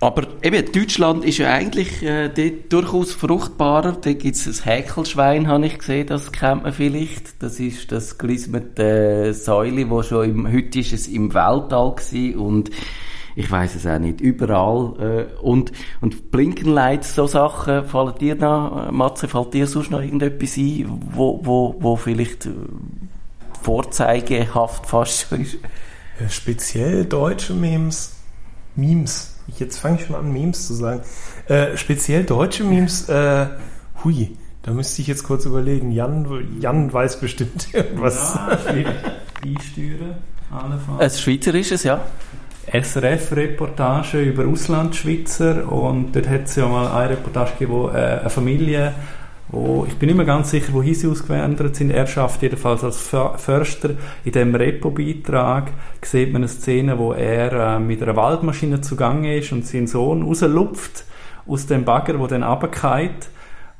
Aber 0.00 0.28
eben, 0.42 0.70
Deutschland 0.70 1.24
ist 1.24 1.38
ja 1.38 1.52
eigentlich 1.52 2.02
äh, 2.04 2.28
durchaus 2.68 3.12
fruchtbarer. 3.12 3.92
Da 4.00 4.12
gibt's 4.12 4.46
ein 4.46 4.64
Häkelschwein, 4.64 5.48
habe 5.48 5.66
ich 5.66 5.78
gesehen, 5.78 6.06
das 6.06 6.30
kennt 6.30 6.62
man 6.62 6.72
vielleicht. 6.72 7.42
Das 7.42 7.58
ist 7.58 7.90
das 7.90 8.16
gelismete 8.16 9.34
Säule, 9.34 9.90
wo 9.90 10.04
schon 10.04 10.30
im, 10.30 10.52
heute 10.52 10.78
ist 10.78 10.92
es 10.92 11.08
im 11.08 11.34
Weltall 11.34 11.96
gewesen 11.96 12.38
und 12.38 12.70
ich 13.34 13.50
weiß 13.50 13.74
es 13.74 13.86
auch 13.86 13.98
nicht, 13.98 14.20
überall. 14.20 15.28
Äh, 15.30 15.40
und, 15.42 15.72
und 16.00 16.30
Blinkenlights, 16.30 17.16
so 17.16 17.26
Sachen, 17.26 17.84
fallen 17.84 18.18
dir 18.18 18.36
noch, 18.36 18.88
äh, 18.88 18.92
Matze, 18.92 19.26
fällt 19.26 19.54
dir 19.54 19.66
sonst 19.66 19.90
noch 19.90 20.00
irgendetwas 20.00 20.56
ein, 20.56 20.86
wo, 21.12 21.40
wo, 21.42 21.76
wo 21.78 21.96
vielleicht 21.96 22.46
äh, 22.46 22.50
vorzeigehaft 23.62 24.86
fast 24.86 25.28
schon 25.28 25.42
ist? 25.42 25.54
Äh, 25.54 26.28
speziell 26.28 27.04
deutsche 27.04 27.54
Memes, 27.54 28.16
Memes, 28.74 29.37
jetzt 29.56 29.78
fange 29.78 29.98
ich 29.98 30.06
schon 30.06 30.16
an, 30.16 30.32
Memes 30.32 30.66
zu 30.66 30.74
sagen. 30.74 31.00
Äh, 31.46 31.76
speziell 31.76 32.24
deutsche 32.24 32.64
Memes, 32.64 33.08
äh, 33.08 33.46
hui, 34.04 34.36
da 34.62 34.72
müsste 34.72 35.00
ich 35.02 35.08
jetzt 35.08 35.24
kurz 35.24 35.44
überlegen. 35.46 35.92
Jan, 35.92 36.26
Jan 36.60 36.92
weiß 36.92 37.20
bestimmt 37.20 37.68
irgendwas. 37.72 38.38
Einsteuern, 39.42 40.16
anfangen. 40.50 41.00
Ein 41.00 41.10
Schweizerisches, 41.10 41.84
ja. 41.84 42.04
SRF-Reportage 42.70 44.20
über 44.20 44.46
Auslandschweizer 44.46 45.70
und 45.72 46.12
dort 46.14 46.28
hat 46.28 46.44
es 46.44 46.56
ja 46.56 46.68
mal 46.68 46.90
eine 46.90 47.12
Reportage 47.12 47.52
gegeben, 47.52 47.72
wo 47.72 47.88
äh, 47.88 47.92
eine 47.92 48.30
Familie, 48.30 48.94
wo, 49.50 49.86
ich 49.88 49.96
bin 49.96 50.08
nicht 50.08 50.16
mehr 50.16 50.26
ganz 50.26 50.50
sicher, 50.50 50.72
wohin 50.74 50.94
sie 50.94 51.08
ausgewandert 51.08 51.76
sind, 51.76 51.90
er 51.90 52.06
schafft 52.06 52.42
jedenfalls 52.42 52.84
als 52.84 52.98
För- 52.98 53.38
Förster 53.38 53.90
in 54.24 54.32
dem 54.32 54.54
Repo-Beitrag, 54.54 55.72
sieht 56.02 56.32
man 56.32 56.42
eine 56.42 56.48
Szene, 56.48 56.98
wo 56.98 57.12
er 57.12 57.76
äh, 57.76 57.78
mit 57.78 58.02
einer 58.02 58.16
Waldmaschine 58.16 58.80
zugange 58.82 59.38
ist 59.38 59.52
und 59.52 59.66
sein 59.66 59.86
Sohn 59.86 60.22
rauslupft 60.22 61.04
aus 61.46 61.66
dem 61.66 61.84
Bagger, 61.84 62.18
wo 62.18 62.26
dann 62.26 62.42
runterfällt. 62.42 63.30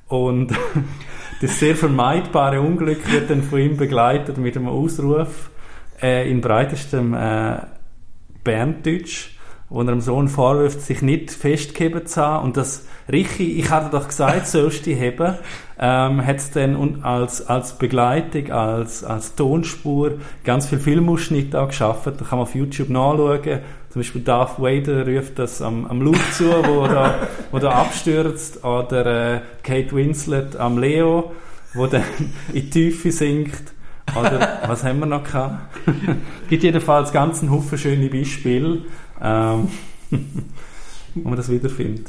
Und 0.09 0.53
das 1.43 1.59
sehr 1.59 1.77
vermeidbare 1.77 2.61
Unglück 2.63 3.13
wird 3.13 3.29
dann 3.29 3.43
von 3.43 3.59
ihm 3.61 3.77
begleitet 3.77 4.39
mit 4.39 4.57
einem 4.57 4.69
Ausruf 4.69 5.51
äh, 6.01 6.31
in 6.31 6.41
breitestem 6.41 7.13
äh, 7.13 7.59
Berndeutsch, 8.43 9.38
wo 9.71 9.81
er 9.81 9.87
dem 9.87 10.01
Sohn 10.01 10.29
vorwirft, 10.29 10.81
sich 10.81 11.03
nicht 11.03 11.31
festgehoben 11.31 12.07
zu 12.07 12.21
haben. 12.21 12.45
Und 12.45 12.57
das 12.57 12.87
Richi, 13.11 13.59
ich 13.59 13.71
hatte 13.71 13.91
doch 13.91 14.09
gesagt, 14.09 14.47
sollst 14.49 14.87
du 14.87 14.93
heben, 14.93 15.35
ähm, 15.79 16.27
hat 16.27 16.37
es 16.37 16.51
dann 16.51 17.03
als, 17.03 17.47
als 17.47 17.77
Begleitung, 17.77 18.51
als, 18.51 19.05
als 19.05 19.35
Tonspur 19.35 20.13
ganz 20.45 20.67
viel 20.67 20.79
Filmausschnitte 20.79 21.61
auch 21.61 21.69
geschaffen. 21.69 22.15
Da 22.19 22.25
kann 22.25 22.39
man 22.39 22.47
auf 22.47 22.55
YouTube 22.55 22.89
nachschauen. 22.89 23.61
Zum 23.91 24.01
Beispiel 24.01 24.23
Darth 24.23 24.59
Vader 24.59 25.07
ruft 25.07 25.39
das 25.39 25.63
am, 25.63 25.87
am 25.87 26.01
Luke 26.03 26.21
zu, 26.33 26.45
wo 26.45 26.87
da, 26.87 27.29
wo 27.51 27.59
da 27.59 27.71
abstürzt. 27.71 28.65
Oder 28.65 29.35
äh, 29.35 29.41
Kate 29.63 29.95
Winslet 29.95 30.57
am 30.57 30.79
Leo, 30.79 31.33
wo 31.75 31.87
dann 31.87 32.05
in 32.53 32.55
die 32.55 32.71
Tiefe 32.71 33.13
sinkt. 33.13 33.78
Oder 34.17 34.61
was 34.67 34.85
haben 34.85 35.01
wir 35.01 35.07
noch 35.07 35.25
gehabt? 35.25 35.77
gibt 36.49 36.63
jedenfalls 36.63 37.13
ganz 37.13 37.41
einen 37.41 37.51
Haufen 37.51 37.79
schöne 37.79 38.09
Beispiele, 38.09 38.83
ähm, 39.23 39.69
wo 41.15 41.29
man 41.29 41.37
das 41.37 41.49
wiederfindet. 41.49 42.09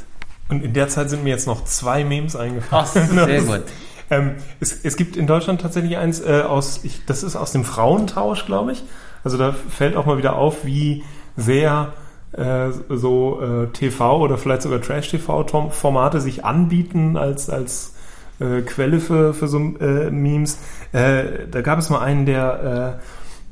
Und 0.50 0.64
in 0.64 0.74
der 0.74 0.88
Zeit 0.90 1.10
sind 1.10 1.24
mir 1.24 1.30
jetzt 1.30 1.48
noch 1.48 1.64
zwei 1.66 2.04
Memes 2.04 2.36
eingefallen. 2.36 2.88
sehr 3.14 3.42
gut. 3.42 3.64
Ähm, 4.12 4.32
es, 4.60 4.80
es 4.84 4.96
gibt 4.98 5.16
in 5.16 5.28
Deutschland 5.28 5.62
tatsächlich 5.62 5.98
eins 5.98 6.20
äh, 6.22 6.42
aus, 6.42 6.82
ich, 6.84 7.06
das 7.06 7.22
ist 7.24 7.36
aus 7.36 7.52
dem 7.52 7.64
Frauentausch, 7.64 8.46
glaube 8.46 8.72
ich. 8.72 8.84
Also 9.24 9.38
da 9.38 9.52
fällt 9.52 9.96
auch 9.96 10.06
mal 10.06 10.18
wieder 10.18 10.36
auf, 10.36 10.66
wie 10.66 11.04
sehr 11.38 11.94
äh, 12.32 12.70
so 12.90 13.42
äh, 13.42 13.68
TV 13.68 14.20
oder 14.20 14.38
vielleicht 14.38 14.64
sogar 14.64 14.82
Trash-TV-Formate 14.82 16.22
sich 16.22 16.46
anbieten 16.46 17.18
als, 17.18 17.50
als 17.50 17.96
äh, 18.40 18.62
Quelle 18.62 19.00
für, 19.00 19.34
für 19.34 19.48
so 19.48 19.60
äh, 19.60 20.10
Memes. 20.12 20.60
Äh, 20.92 21.48
da 21.50 21.62
gab 21.62 21.80
es 21.80 21.90
mal 21.90 22.00
einen, 22.00 22.26
der 22.26 23.00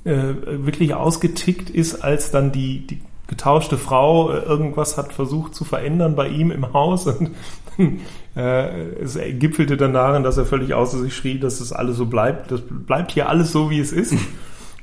äh, 0.03 0.11
wirklich 0.65 0.93
ausgetickt 0.93 1.69
ist, 1.69 2.03
als 2.03 2.31
dann 2.31 2.51
die, 2.51 2.87
die 2.87 3.01
getauschte 3.27 3.77
Frau 3.77 4.31
äh, 4.31 4.39
irgendwas 4.39 4.97
hat 4.97 5.13
versucht 5.13 5.53
zu 5.53 5.65
verändern 5.65 6.15
bei 6.15 6.29
ihm 6.29 6.51
im 6.51 6.73
Haus 6.73 7.07
und 7.07 7.31
äh, 8.35 9.01
es 9.01 9.19
gipfelte 9.33 9.77
dann 9.77 9.93
darin, 9.93 10.23
dass 10.23 10.37
er 10.37 10.45
völlig 10.45 10.73
außer 10.73 10.99
sich 10.99 11.15
schrie, 11.15 11.39
dass 11.39 11.59
es 11.59 11.73
alles 11.73 11.97
so 11.97 12.05
bleibt. 12.05 12.51
Das 12.51 12.61
bleibt 12.61 13.11
hier 13.11 13.29
alles 13.29 13.51
so, 13.51 13.69
wie 13.69 13.79
es 13.79 13.91
ist. 13.91 14.15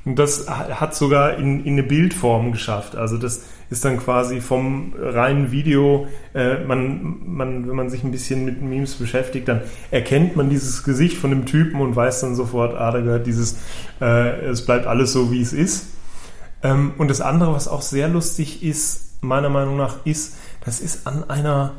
Und 0.05 0.19
das 0.19 0.47
hat 0.47 0.95
sogar 0.95 1.37
in, 1.37 1.65
in 1.65 1.73
eine 1.73 1.83
Bildform 1.83 2.51
geschafft. 2.51 2.95
Also 2.95 3.17
das 3.17 3.41
ist 3.71 3.83
dann 3.83 3.97
quasi 3.97 4.39
vom 4.39 4.93
reinen 4.99 5.51
Video, 5.51 6.07
äh, 6.35 6.63
man, 6.63 7.17
man, 7.25 7.67
wenn 7.67 7.75
man 7.75 7.89
sich 7.89 8.03
ein 8.03 8.11
bisschen 8.11 8.45
mit 8.45 8.61
Memes 8.61 8.95
beschäftigt, 8.95 9.47
dann 9.47 9.61
erkennt 9.89 10.35
man 10.35 10.49
dieses 10.49 10.83
Gesicht 10.83 11.17
von 11.17 11.31
dem 11.31 11.47
Typen 11.47 11.81
und 11.81 11.95
weiß 11.95 12.21
dann 12.21 12.35
sofort, 12.35 12.75
ah, 12.75 12.91
da 12.91 12.99
gehört 12.99 13.25
dieses, 13.25 13.57
äh, 13.99 14.45
es 14.45 14.63
bleibt 14.63 14.85
alles 14.85 15.11
so, 15.11 15.31
wie 15.31 15.41
es 15.41 15.53
ist. 15.53 15.87
Ähm, 16.61 16.93
und 16.99 17.09
das 17.09 17.21
andere, 17.21 17.53
was 17.53 17.67
auch 17.67 17.81
sehr 17.81 18.07
lustig 18.07 18.63
ist, 18.63 19.23
meiner 19.23 19.49
Meinung 19.49 19.77
nach, 19.77 20.05
ist, 20.05 20.37
das 20.63 20.79
ist 20.79 21.07
an 21.07 21.27
einer 21.29 21.73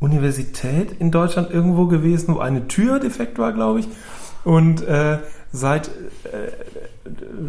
Universität 0.00 0.96
in 0.98 1.12
Deutschland 1.12 1.50
irgendwo 1.50 1.86
gewesen, 1.86 2.34
wo 2.34 2.40
eine 2.40 2.66
Tür 2.66 2.98
defekt 2.98 3.38
war, 3.38 3.52
glaube 3.52 3.80
ich. 3.80 3.88
Und 4.44 4.82
äh, 4.82 5.18
seit 5.52 5.88
äh, 5.88 6.69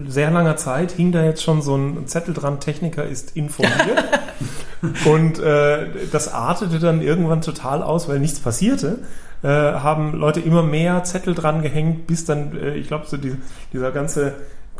sehr 0.08 0.32
langer 0.32 0.58
Zeit 0.58 0.91
hing 0.91 1.12
da 1.12 1.24
jetzt 1.24 1.43
schon 1.43 1.62
so 1.62 1.76
ein 1.76 2.08
Zettel 2.08 2.34
dran, 2.34 2.60
Techniker 2.60 3.06
ist 3.06 3.36
informiert. 3.36 4.04
und 5.06 5.39
äh, 5.39 5.88
das 6.12 6.34
artete 6.34 6.80
dann 6.80 7.02
irgendwann 7.02 7.41
total 7.41 7.84
aus, 7.84 8.08
weil 8.08 8.19
nichts 8.19 8.39
passierte. 8.39 9.00
Äh, 9.43 9.47
haben 9.47 10.13
Leute 10.13 10.39
immer 10.39 10.62
mehr 10.62 11.04
Zettel 11.04 11.34
dran 11.34 11.62
gehängt, 11.62 12.06
bis 12.08 12.26
dann, 12.26 12.56
äh, 12.56 12.76
ich 12.76 12.88
glaube, 12.88 13.06
so 13.08 13.17
die, 13.17 13.36
dieser 13.74 13.91
ganze 13.91 14.34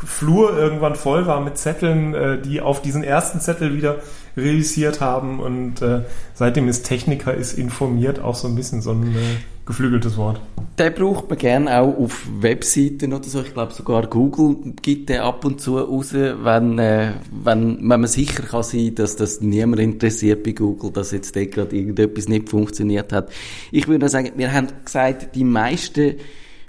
Flur 0.06 0.58
irgendwann 0.58 0.96
voll 0.96 1.28
war 1.28 1.42
mit 1.42 1.58
Zetteln, 1.58 2.14
äh, 2.14 2.42
die 2.42 2.62
auf 2.62 2.82
diesen 2.82 3.04
ersten 3.04 3.40
Zettel 3.40 3.76
wieder 3.76 3.98
realisiert 4.36 5.02
haben. 5.02 5.40
Und 5.40 5.82
äh, 5.82 6.02
seitdem 6.34 6.68
ist 6.68 6.84
Techniker 6.84 7.34
ist 7.34 7.58
informiert 7.58 8.20
auch 8.20 8.36
so 8.36 8.48
ein 8.48 8.56
bisschen 8.56 8.82
so 8.82 8.92
ein 8.92 9.16
äh, 9.16 9.20
geflügeltes 9.66 10.18
Wort. 10.18 10.42
Den 10.80 10.94
braucht 10.94 11.30
man 11.30 11.38
gerne 11.38 11.80
auch 11.80 11.98
auf 11.98 12.26
Webseiten 12.40 13.14
oder 13.14 13.24
so. 13.24 13.42
Ich 13.42 13.54
glaube 13.54 13.74
sogar 13.74 14.08
Google 14.08 14.74
gibt 14.82 15.10
den 15.10 15.20
ab 15.20 15.46
und 15.46 15.62
zu 15.62 15.78
raus, 15.78 16.14
wenn, 16.14 16.80
äh, 16.80 17.12
wenn, 17.44 17.78
wenn 17.78 17.88
man 18.02 18.08
sicher 18.08 18.44
kann 18.44 18.64
sein, 18.64 18.96
dass 18.96 19.16
das 19.16 19.42
niemand 19.42 19.82
interessiert 19.82 20.44
bei 20.44 20.52
Google, 20.54 20.92
dass 20.92 21.12
jetzt 21.12 21.36
da 21.36 21.46
gerade 21.46 21.76
irgendetwas 21.76 22.28
nicht 22.28 22.50
funktioniert 22.50 23.14
hat. 23.14 23.30
Ich 23.72 23.88
würde 23.88 24.10
sagen, 24.10 24.32
wir 24.36 24.52
haben 24.52 24.68
gesagt, 24.84 25.36
die 25.36 25.44
meisten 25.44 26.16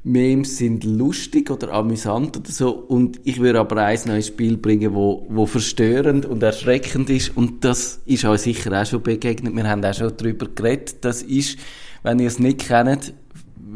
Memes 0.04 0.58
sind 0.58 0.82
lustig 0.82 1.50
oder 1.50 1.72
amüsant 1.72 2.36
oder 2.36 2.50
so. 2.50 2.70
Und 2.70 3.20
ich 3.24 3.38
würde 3.40 3.60
aber 3.60 3.76
ein 3.76 3.98
neues 4.06 4.26
Spiel 4.28 4.56
bringen, 4.56 4.94
wo, 4.94 5.26
wo 5.28 5.46
verstörend 5.46 6.26
und 6.26 6.42
erschreckend 6.42 7.08
ist. 7.08 7.36
Und 7.36 7.64
das 7.64 8.00
ist 8.04 8.24
euch 8.24 8.40
sicher 8.40 8.80
auch 8.80 8.86
schon 8.86 9.02
begegnet. 9.02 9.54
Wir 9.54 9.68
haben 9.68 9.84
auch 9.84 9.94
schon 9.94 10.12
darüber 10.16 10.48
geredet. 10.48 10.96
Das 11.04 11.22
ist, 11.22 11.58
wenn 12.02 12.18
ihr 12.18 12.26
es 12.26 12.40
nicht 12.40 12.66
kennt, 12.66 13.14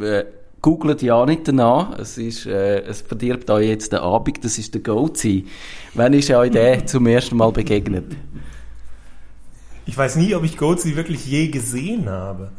äh, 0.01 0.25
googelt 0.63 1.01
ja 1.03 1.25
nicht 1.27 1.47
danach. 1.47 1.97
Es 1.97 2.19
ist, 2.19 2.47
äh, 2.47 2.81
es 2.81 3.03
verdirbt 3.03 3.49
euch 3.51 3.69
jetzt 3.69 3.93
den 3.93 4.01
Abend. 4.01 4.45
Das 4.45 4.59
ist 4.59 4.75
der 4.75 4.83
Goatee. 4.83 5.45
Wann 5.95 6.13
ist 6.13 6.29
euch 6.31 6.51
der 6.51 6.87
zum 6.87 7.07
ersten 7.07 7.37
Mal 7.37 7.53
begegnet? 7.53 8.17
Ich 9.87 9.97
weiß 9.97 10.17
nie, 10.17 10.35
ob 10.35 10.43
ich 10.43 10.57
Goatee 10.57 10.97
wirklich 10.97 11.25
je 11.25 11.47
gesehen 11.47 12.09
habe. 12.09 12.51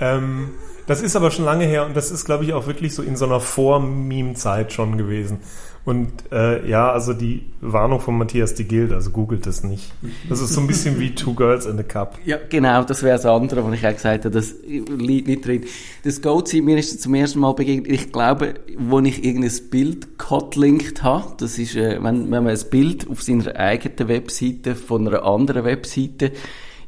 Ähm, 0.00 0.50
das 0.86 1.02
ist 1.02 1.16
aber 1.16 1.30
schon 1.30 1.44
lange 1.44 1.64
her 1.64 1.86
und 1.86 1.96
das 1.96 2.10
ist, 2.10 2.24
glaube 2.24 2.44
ich, 2.44 2.52
auch 2.52 2.66
wirklich 2.66 2.94
so 2.94 3.02
in 3.02 3.16
so 3.16 3.24
einer 3.24 3.40
Vor-Meme-Zeit 3.40 4.72
schon 4.72 4.98
gewesen. 4.98 5.40
Und 5.84 6.30
äh, 6.30 6.68
ja, 6.68 6.92
also 6.92 7.12
die 7.12 7.46
Warnung 7.60 7.98
von 7.98 8.16
Matthias, 8.16 8.54
die 8.54 8.64
gilt, 8.64 8.92
also 8.92 9.10
googelt 9.10 9.48
es 9.48 9.64
nicht. 9.64 9.92
Das 10.28 10.40
ist 10.40 10.52
so 10.52 10.60
ein 10.60 10.68
bisschen 10.68 11.00
wie 11.00 11.12
Two 11.12 11.34
Girls 11.34 11.66
in 11.66 11.76
a 11.76 11.82
Cup. 11.82 12.18
Ja, 12.24 12.36
genau, 12.48 12.84
das 12.84 13.02
wäre 13.02 13.16
das 13.16 13.26
andere, 13.26 13.64
was 13.64 13.74
ich 13.74 13.84
auch 13.84 13.92
gesagt 13.92 14.24
habe, 14.24 14.32
das 14.32 14.54
liegt 14.62 15.26
nicht 15.26 15.44
drin. 15.44 15.64
Das 16.04 16.22
Goatee, 16.22 16.60
mir 16.60 16.78
ist 16.78 16.94
das 16.94 17.00
zum 17.00 17.14
ersten 17.14 17.40
Mal 17.40 17.54
begegnet, 17.54 17.90
ich 17.90 18.12
glaube, 18.12 18.54
wo 18.78 19.00
ich 19.00 19.24
irgendein 19.24 19.70
Bild 19.70 20.06
hotlinkt 20.30 21.02
habe, 21.02 21.34
das 21.38 21.58
ist, 21.58 21.74
äh, 21.74 21.98
wenn, 22.00 22.30
wenn 22.30 22.44
man 22.44 22.48
ein 22.48 22.70
Bild 22.70 23.10
auf 23.10 23.20
seiner 23.22 23.56
eigenen 23.56 24.08
Webseite 24.08 24.76
von 24.76 25.08
einer 25.08 25.24
anderen 25.24 25.64
Webseite 25.64 26.30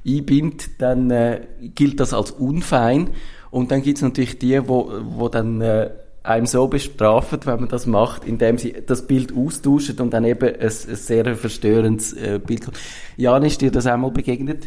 einbindet, 0.07 0.71
dann 0.79 1.11
äh, 1.11 1.41
gilt 1.75 1.99
das 1.99 2.15
als 2.15 2.31
unfein. 2.31 3.11
Und 3.55 3.71
dann 3.71 3.83
gibt's 3.83 4.03
natürlich 4.03 4.41
die, 4.41 4.67
wo, 4.67 4.91
wo 5.17 5.29
dann 5.29 5.61
äh, 5.61 5.91
einem 6.25 6.47
so 6.47 6.67
bestrafen, 6.67 7.39
wenn 7.45 7.61
man 7.61 7.69
das 7.69 7.87
macht, 7.87 8.25
indem 8.25 8.59
sie 8.59 8.75
das 8.85 9.07
Bild 9.07 9.33
austauschen 9.33 10.01
und 10.01 10.13
dann 10.13 10.25
eben 10.25 10.49
ein, 10.49 10.61
ein 10.61 10.71
sehr 10.71 11.37
verstörendes 11.37 12.15
äh, 12.15 12.41
Bild. 12.45 12.67
Jan, 13.17 13.45
ist 13.45 13.61
dir 13.61 13.71
das 13.71 13.87
einmal 13.87 14.11
begegnet? 14.11 14.67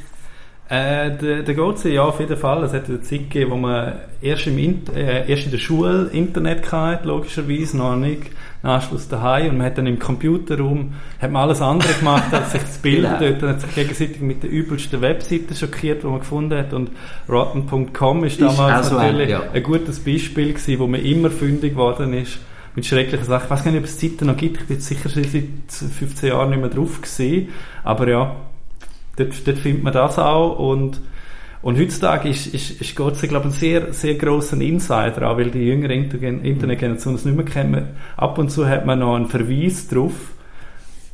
Äh, 0.69 1.15
der, 1.17 1.43
der 1.43 1.55
Goatse, 1.55 1.89
ja, 1.89 2.03
auf 2.03 2.19
jeden 2.19 2.35
Fall. 2.35 2.63
Es 2.63 2.73
hat 2.73 2.89
eine 2.89 3.01
Zeit 3.01 3.29
gegeben, 3.29 3.51
wo 3.51 3.55
man 3.55 3.93
erst, 4.21 4.47
im, 4.47 4.57
äh, 4.93 5.29
erst 5.29 5.45
in 5.45 5.51
der 5.51 5.59
Schule 5.59 6.09
Internet 6.11 6.69
hatte, 6.71 7.07
logischerweise, 7.07 7.77
noch 7.77 7.95
nicht 7.95 8.23
Anschluss 8.63 9.07
daheim 9.07 9.51
und 9.51 9.57
man 9.57 9.67
hat 9.67 9.77
dann 9.77 9.87
im 9.87 9.99
Computerraum 9.99 10.93
hat 11.21 11.31
man 11.31 11.43
alles 11.43 11.61
andere 11.61 11.93
gemacht, 11.93 12.33
als 12.33 12.51
sich 12.51 12.61
das 12.61 12.77
Bild 12.79 13.03
genau. 13.19 13.19
dort 13.19 13.43
und 13.43 13.49
hat 13.49 13.61
sich 13.61 13.75
gegenseitig 13.75 14.19
mit 14.19 14.43
den 14.43 14.49
übelsten 14.49 15.01
Webseiten 15.01 15.55
schockiert, 15.55 16.03
die 16.03 16.07
man 16.07 16.19
gefunden 16.19 16.57
hat 16.57 16.73
und 16.73 16.89
Rotten.com 17.29 18.23
ist 18.25 18.41
damals 18.41 18.59
also 18.59 18.95
natürlich 18.95 19.33
ein, 19.35 19.41
ja. 19.41 19.43
ein, 19.53 19.63
gutes 19.63 19.99
Beispiel 19.99 20.53
gewesen, 20.53 20.79
wo 20.79 20.87
man 20.87 21.01
immer 21.01 21.29
fündig 21.29 21.73
geworden 21.73 22.13
ist 22.13 22.39
mit 22.75 22.85
schrecklichen 22.85 23.25
Sachen. 23.25 23.45
Ich 23.45 23.51
weiß 23.51 23.63
gar 23.63 23.71
nicht, 23.71 23.79
ob 23.79 23.85
es 23.85 23.99
Zeiten 23.99 24.25
noch 24.27 24.37
gibt, 24.37 24.61
ich 24.61 24.67
bin 24.67 24.77
jetzt 24.77 24.87
sicher 24.87 25.09
seit 25.09 25.23
15 25.69 26.29
Jahren 26.29 26.49
nicht 26.49 26.59
mehr 26.59 26.69
drauf 26.69 27.01
gesehen, 27.01 27.49
aber 27.83 28.07
ja, 28.09 28.35
dort, 29.17 29.45
dort 29.45 29.57
findet 29.57 29.83
man 29.83 29.93
das 29.93 30.17
auch 30.17 30.57
und 30.57 31.01
und 31.61 31.79
heutzutage 31.79 32.29
ist, 32.29 32.47
ist, 32.47 32.79
ist 32.79 32.95
Gott 32.95 33.17
sei 33.17 33.27
glaube 33.27 33.47
ein 33.47 33.51
sehr, 33.51 33.91
sehr 33.91 34.15
grosser 34.15 34.61
Insider, 34.61 35.29
auch 35.29 35.37
weil 35.37 35.49
die 35.49 35.65
jüngere 35.65 35.91
Internetgeneration 35.91 37.15
das 37.15 37.25
nicht 37.25 37.35
mehr 37.35 37.45
kennen. 37.45 37.89
Ab 38.15 38.37
und 38.37 38.49
zu 38.49 38.67
hat 38.67 38.85
man 38.85 38.99
noch 38.99 39.15
einen 39.15 39.25
Verweis 39.25 39.87
drauf, 39.87 40.13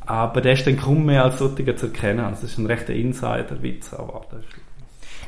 aber 0.06 0.40
der 0.42 0.52
ist 0.52 0.66
dann 0.66 0.76
kaum 0.76 1.06
mehr 1.06 1.24
als 1.24 1.38
solcher 1.38 1.76
zu 1.76 1.86
erkennen. 1.86 2.20
Also 2.20 2.42
das 2.42 2.52
ist 2.52 2.58
ein 2.58 2.66
rechter 2.66 2.92
Insider-Witz. 2.92 3.96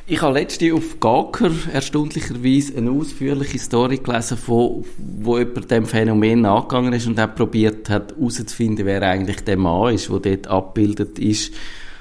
Ich 0.05 0.21
habe 0.21 0.39
letzte 0.39 0.73
auf 0.73 0.99
Gawker 1.01 1.51
erstaunlicherweise 1.73 2.77
eine 2.77 2.91
ausführliche 2.91 3.59
Story 3.59 3.97
gelesen, 3.97 4.37
von, 4.37 4.85
wo 4.97 5.37
jemand 5.37 5.69
dem 5.69 5.85
Phänomen 5.85 6.45
angegangen 6.45 6.93
ist 6.93 7.07
und 7.07 7.19
auch 7.19 7.35
probiert 7.35 7.89
hat, 7.89 8.15
herauszufinden, 8.15 8.85
wer 8.85 9.01
eigentlich 9.01 9.43
der 9.43 9.57
Mann 9.57 9.93
ist, 9.95 10.09
der 10.09 10.19
dort 10.19 10.47
abgebildet 10.47 11.19
ist. 11.19 11.53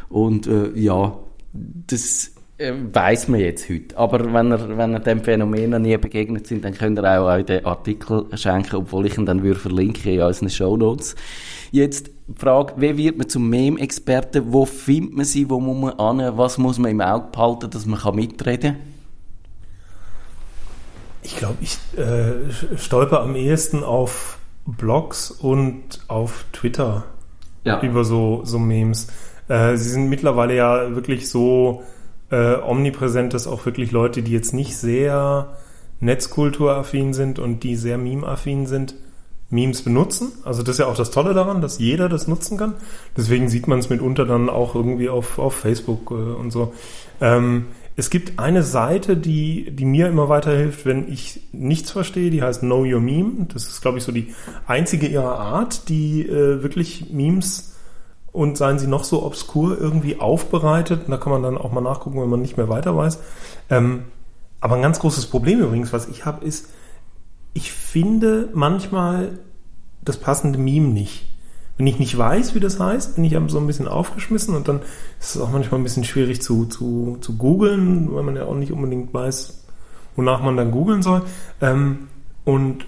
Und 0.09 0.47
äh, 0.47 0.71
ja, 0.75 1.16
das 1.53 2.33
äh, 2.59 2.73
weiß 2.92 3.29
man 3.29 3.40
jetzt 3.40 3.69
heute. 3.69 3.97
Aber 3.99 4.33
wenn 4.33 4.53
er, 4.53 4.79
wenn 4.79 4.95
er 4.95 5.01
dem 5.01 5.23
Phänomen 5.23 5.71
noch 5.71 5.79
nie 5.79 5.97
begegnet 5.97 6.47
sind, 6.47 6.64
dann 6.64 6.75
könnt 6.75 6.99
ihr 6.99 7.05
auch, 7.05 7.29
auch 7.29 7.42
den 7.42 7.64
Artikel 7.64 8.27
schenken, 8.35 8.77
obwohl 8.77 9.07
ich 9.07 9.19
ihn 9.19 9.27
dann 9.27 9.42
würde 9.42 9.61
verlinken 9.61 10.12
in 10.12 10.23
unseren 10.23 10.51
Show 10.51 10.77
Notes. 10.77 11.16
Jetzt 11.71 12.11
die 12.29 12.35
Frage, 12.40 12.75
wie 12.79 12.97
wird 12.97 13.19
man 13.19 13.29
zum 13.29 13.49
Meme-Experten? 13.51 14.53
Wo 14.53 14.64
findet 14.64 15.14
man 15.14 15.25
sie? 15.25 15.49
Wo 15.51 15.61
muss 15.61 15.99
man 15.99 16.21
an? 16.21 16.38
Was 16.38 16.59
muss 16.59 16.79
man 16.79 16.90
im 16.90 17.01
Auge 17.01 17.29
behalten, 17.31 17.71
dass 17.71 17.87
man 17.87 18.14
mitreden 18.14 18.75
kann? 18.75 18.83
Ich 21.23 21.37
glaube, 21.37 21.57
ich 21.61 21.77
äh, 21.99 22.79
stolper 22.79 23.21
am 23.21 23.35
ehesten 23.35 23.83
auf 23.83 24.38
Blogs 24.64 25.31
und 25.31 26.01
auf 26.09 26.45
Twitter 26.53 27.05
ja. 27.64 27.81
über 27.83 28.05
so, 28.05 28.42
so 28.45 28.59
Memes. 28.59 29.09
Äh, 29.48 29.76
sie 29.76 29.90
sind 29.90 30.09
mittlerweile 30.09 30.56
ja 30.56 30.94
wirklich 30.94 31.28
so 31.28 31.82
äh, 32.30 32.54
omnipräsent, 32.56 33.35
dass 33.35 33.46
auch 33.46 33.64
wirklich 33.66 33.92
Leute, 33.92 34.22
die 34.22 34.32
jetzt 34.32 34.52
nicht 34.52 34.76
sehr 34.76 35.56
Netzkulturaffin 36.00 37.14
sind 37.14 37.38
und 37.38 37.62
die 37.62 37.76
sehr 37.76 37.98
meme-affin 37.98 38.66
sind, 38.66 38.94
Memes 39.48 39.82
benutzen. 39.82 40.32
Also 40.44 40.62
das 40.62 40.74
ist 40.74 40.78
ja 40.80 40.87
auch 40.87 40.96
das 40.96 41.12
Tolle 41.12 41.32
daran, 41.32 41.61
dass 41.61 41.78
jeder 41.78 42.09
das 42.09 42.26
nutzen 42.26 42.59
kann. 42.59 42.74
Deswegen 43.16 43.48
sieht 43.48 43.68
man 43.68 43.78
es 43.78 43.88
mitunter 43.88 44.24
dann 44.24 44.48
auch 44.48 44.74
irgendwie 44.74 45.09
auf, 45.09 45.38
auf 45.38 45.54
Facebook 45.54 46.11
äh, 46.11 46.14
und 46.14 46.50
so. 46.50 46.74
Ähm, 47.20 47.66
es 47.98 48.11
gibt 48.11 48.38
eine 48.38 48.62
Seite, 48.62 49.16
die, 49.16 49.70
die 49.70 49.87
mir 49.87 50.09
immer 50.09 50.28
weiterhilft, 50.28 50.85
wenn 50.85 51.11
ich 51.11 51.40
nichts 51.52 51.92
verstehe, 51.92 52.30
die 52.30 52.42
heißt 52.42 52.61
Know 52.61 52.85
Your 52.85 53.00
Meme. 53.00 53.46
Das 53.52 53.68
ist, 53.68 53.80
glaube 53.80 53.98
ich, 53.98 54.04
so 54.04 54.12
die 54.12 54.35
einzige 54.66 55.06
ihrer 55.06 55.38
Art, 55.38 55.88
die 55.88 56.26
äh, 56.26 56.62
wirklich 56.62 57.11
Memes 57.11 57.76
und 58.37 58.59
seien 58.59 58.79
sie 58.79 58.87
noch 58.87 59.03
so 59.03 59.25
obskur 59.25 59.81
irgendwie 59.81 60.20
aufbereitet. 60.20 61.05
Da 61.09 61.16
kann 61.16 61.33
man 61.33 61.42
dann 61.42 61.57
auch 61.57 61.72
mal 61.72 61.81
nachgucken, 61.81 62.20
wenn 62.20 62.29
man 62.29 62.42
nicht 62.42 62.59
mehr 62.59 62.68
weiter 62.68 62.94
weiß. 62.94 63.18
Ähm, 63.70 64.05
aber 64.61 64.77
ein 64.77 64.83
ganz 64.83 64.99
großes 64.99 65.27
Problem 65.27 65.61
übrigens, 65.61 65.94
was 65.94 66.07
ich 66.07 66.27
habe, 66.27 66.44
ist, 66.44 66.68
ich 67.55 67.72
finde 67.72 68.51
manchmal 68.53 69.38
das 70.05 70.18
passende 70.18 70.59
Meme 70.59 70.88
nicht. 70.88 71.27
Wenn 71.79 71.87
ich 71.87 71.99
nicht 71.99 72.16
weiß, 72.16 72.55
wie 72.55 72.61
das 72.61 72.79
heißt, 72.79 73.14
bin 73.14 73.25
ich 73.25 73.35
so 73.49 73.59
ein 73.59 73.66
bisschen 73.66 73.88
aufgeschmissen 73.88 74.55
und 74.55 74.68
dann 74.68 74.81
ist 75.18 75.37
es 75.37 75.40
auch 75.40 75.51
manchmal 75.51 75.81
ein 75.81 75.85
bisschen 75.85 76.05
schwierig 76.05 76.42
zu, 76.42 76.66
zu, 76.66 77.16
zu 77.22 77.38
googeln, 77.38 78.14
weil 78.14 78.22
man 78.22 78.37
ja 78.37 78.44
auch 78.44 78.55
nicht 78.55 78.72
unbedingt 78.72 79.14
weiß, 79.14 79.64
wonach 80.14 80.42
man 80.42 80.59
dann 80.59 80.72
googeln 80.72 81.01
soll. 81.01 81.22
Ähm, 81.62 82.09
und 82.44 82.85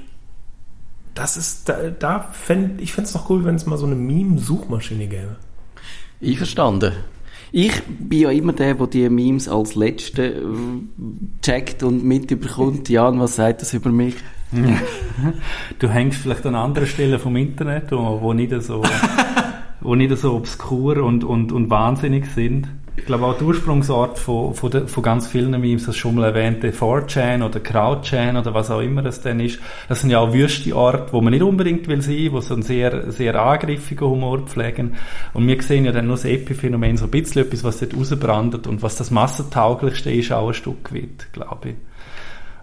das 1.19 1.37
ist, 1.37 1.69
da, 1.69 1.91
da 1.91 2.29
fänd, 2.33 2.81
ich 2.81 2.93
fände 2.93 3.07
es 3.07 3.13
doch 3.13 3.29
cool, 3.29 3.45
wenn 3.45 3.57
es 3.57 3.67
mal 3.67 3.77
so 3.77 3.87
eine 3.87 3.97
Meme-Suchmaschine 3.97 5.09
gäbe. 5.09 5.37
Einverstanden. 6.23 6.93
Ich 7.51 7.73
bin 7.85 8.21
ja 8.21 8.31
immer 8.31 8.53
der, 8.53 8.75
der 8.75 8.87
die 8.87 9.09
Memes 9.09 9.49
als 9.49 9.75
Letzte 9.75 10.27
äh, 10.27 10.43
checkt 11.43 11.83
und 11.83 12.05
mitbekommt. 12.05 12.89
Jan, 12.89 13.19
was 13.19 13.37
sagt 13.37 13.63
das 13.63 13.75
über 13.75 13.91
mich? 13.91 14.15
Du 15.79 15.89
hängst 15.89 16.21
vielleicht 16.21 16.47
an 16.47 16.55
anderen 16.55 16.87
Stellen 16.87 17.19
vom 17.19 17.37
Internet, 17.37 17.91
wo, 17.91 18.21
wo 18.21 18.33
nicht 18.33 18.53
so, 18.63 18.83
wo 19.81 19.95
nicht 19.95 20.17
so 20.17 20.35
obskur 20.35 21.03
und, 21.03 21.25
und, 21.25 21.53
und 21.53 21.69
wahnsinnig 21.69 22.27
sind. 22.27 22.69
Ich 22.99 23.07
glaube 23.07 23.27
auch 23.27 23.39
der 23.39 23.47
Ursprungsort 23.47 24.19
von, 24.19 24.55
von, 24.55 24.71
de, 24.73 24.89
von 24.89 25.03
ganz 25.05 25.29
vielen 25.29 25.53
Memes, 25.53 25.87
das 25.87 25.97
schon 25.97 26.17
mal 26.17 26.25
erwähnte 26.25 26.73
4chan 26.73 27.45
oder 27.45 27.61
CrowdChan 27.61 28.37
oder 28.37 28.53
was 28.55 28.73
auch 28.73 28.81
immer 28.81 29.07
es 29.07 29.21
denn 29.21 29.39
ist, 29.39 29.61
das 29.89 30.01
sind 30.01 30.11
ja 30.11 30.19
auch 30.19 30.33
wüste 30.33 30.75
Orte, 30.75 31.13
wo 31.13 31.21
man 31.21 31.33
nicht 31.33 31.45
unbedingt 31.45 31.87
will 31.87 32.03
sein, 32.03 32.31
wo 32.33 32.41
so 32.41 32.55
einen 32.55 32.65
sehr, 32.65 33.13
sehr 33.13 33.41
angriffigen 33.41 34.09
Humor 34.09 34.41
pflegen. 34.41 34.97
Und 35.33 35.47
wir 35.47 35.63
sehen 35.63 35.85
ja 35.85 35.93
dann 35.93 36.09
nur 36.09 36.17
das 36.17 36.25
Epiphänomen, 36.25 36.97
so 36.97 37.05
ein 37.05 37.13
bisschen 37.13 37.43
etwas, 37.43 37.63
was 37.63 37.79
dort 37.79 37.97
rausbrandet 37.97 38.67
und 38.67 38.83
was 38.83 38.97
das 38.97 39.13
massentauglichste 39.13 40.11
ist, 40.11 40.33
auch 40.33 40.49
ein 40.49 40.55
Stück 40.55 40.93
weit, 40.93 41.29
glaube 41.33 41.69
ich. 41.69 41.75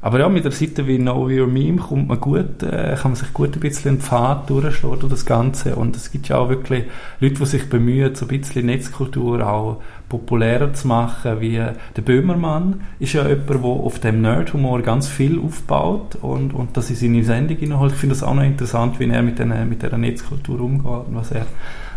Aber 0.05 0.19
ja, 0.19 0.29
mit 0.29 0.45
der 0.45 0.51
Seite 0.51 0.85
wie 0.85 0.99
Know 0.99 1.27
Your 1.31 1.47
Meme 1.47 1.77
kommt 1.77 2.09
man 2.09 2.19
gut, 2.19 2.61
äh, 2.61 2.95
kann 2.95 3.13
man 3.13 3.15
sich 3.15 3.33
gut 3.33 3.55
ein 3.55 3.59
bisschen 3.59 3.89
einen 3.89 4.01
Pfad 4.01 4.47
durchschlagen 4.51 4.99
durch 4.99 5.11
das 5.11 5.25
Ganze. 5.25 5.75
Und 5.75 5.95
es 5.95 6.11
gibt 6.11 6.27
ja 6.27 6.37
auch 6.37 6.47
wirklich 6.47 6.83
Leute, 7.19 7.33
die 7.33 7.45
sich 7.47 7.67
bemühen, 7.69 8.13
so 8.13 8.25
ein 8.25 8.27
bisschen 8.27 8.67
Netzkultur 8.67 9.43
auch 9.49 9.81
populärer 10.07 10.71
zu 10.75 10.87
machen, 10.87 11.41
wie 11.41 11.55
der 11.55 12.01
Böhmermann 12.03 12.81
ist 12.99 13.13
ja 13.13 13.27
jemand, 13.27 13.49
der 13.49 13.63
auf 13.63 13.97
dem 13.97 14.21
Nerd-Humor 14.21 14.83
ganz 14.83 15.07
viel 15.07 15.39
aufbaut 15.39 16.19
und, 16.21 16.53
und 16.53 16.77
das 16.77 16.91
in 16.91 16.97
seine 16.97 17.23
Sendung 17.23 17.57
hineinholt. 17.57 17.93
Ich 17.93 17.97
finde 17.97 18.13
das 18.13 18.21
auch 18.21 18.35
noch 18.35 18.43
interessant, 18.43 18.99
wie 18.99 19.09
er 19.09 19.23
mit, 19.23 19.39
den, 19.39 19.67
mit 19.67 19.81
dieser 19.81 19.97
Netzkultur 19.97 20.61
umgeht 20.61 21.07
und 21.07 21.15
was 21.15 21.31
er, 21.31 21.47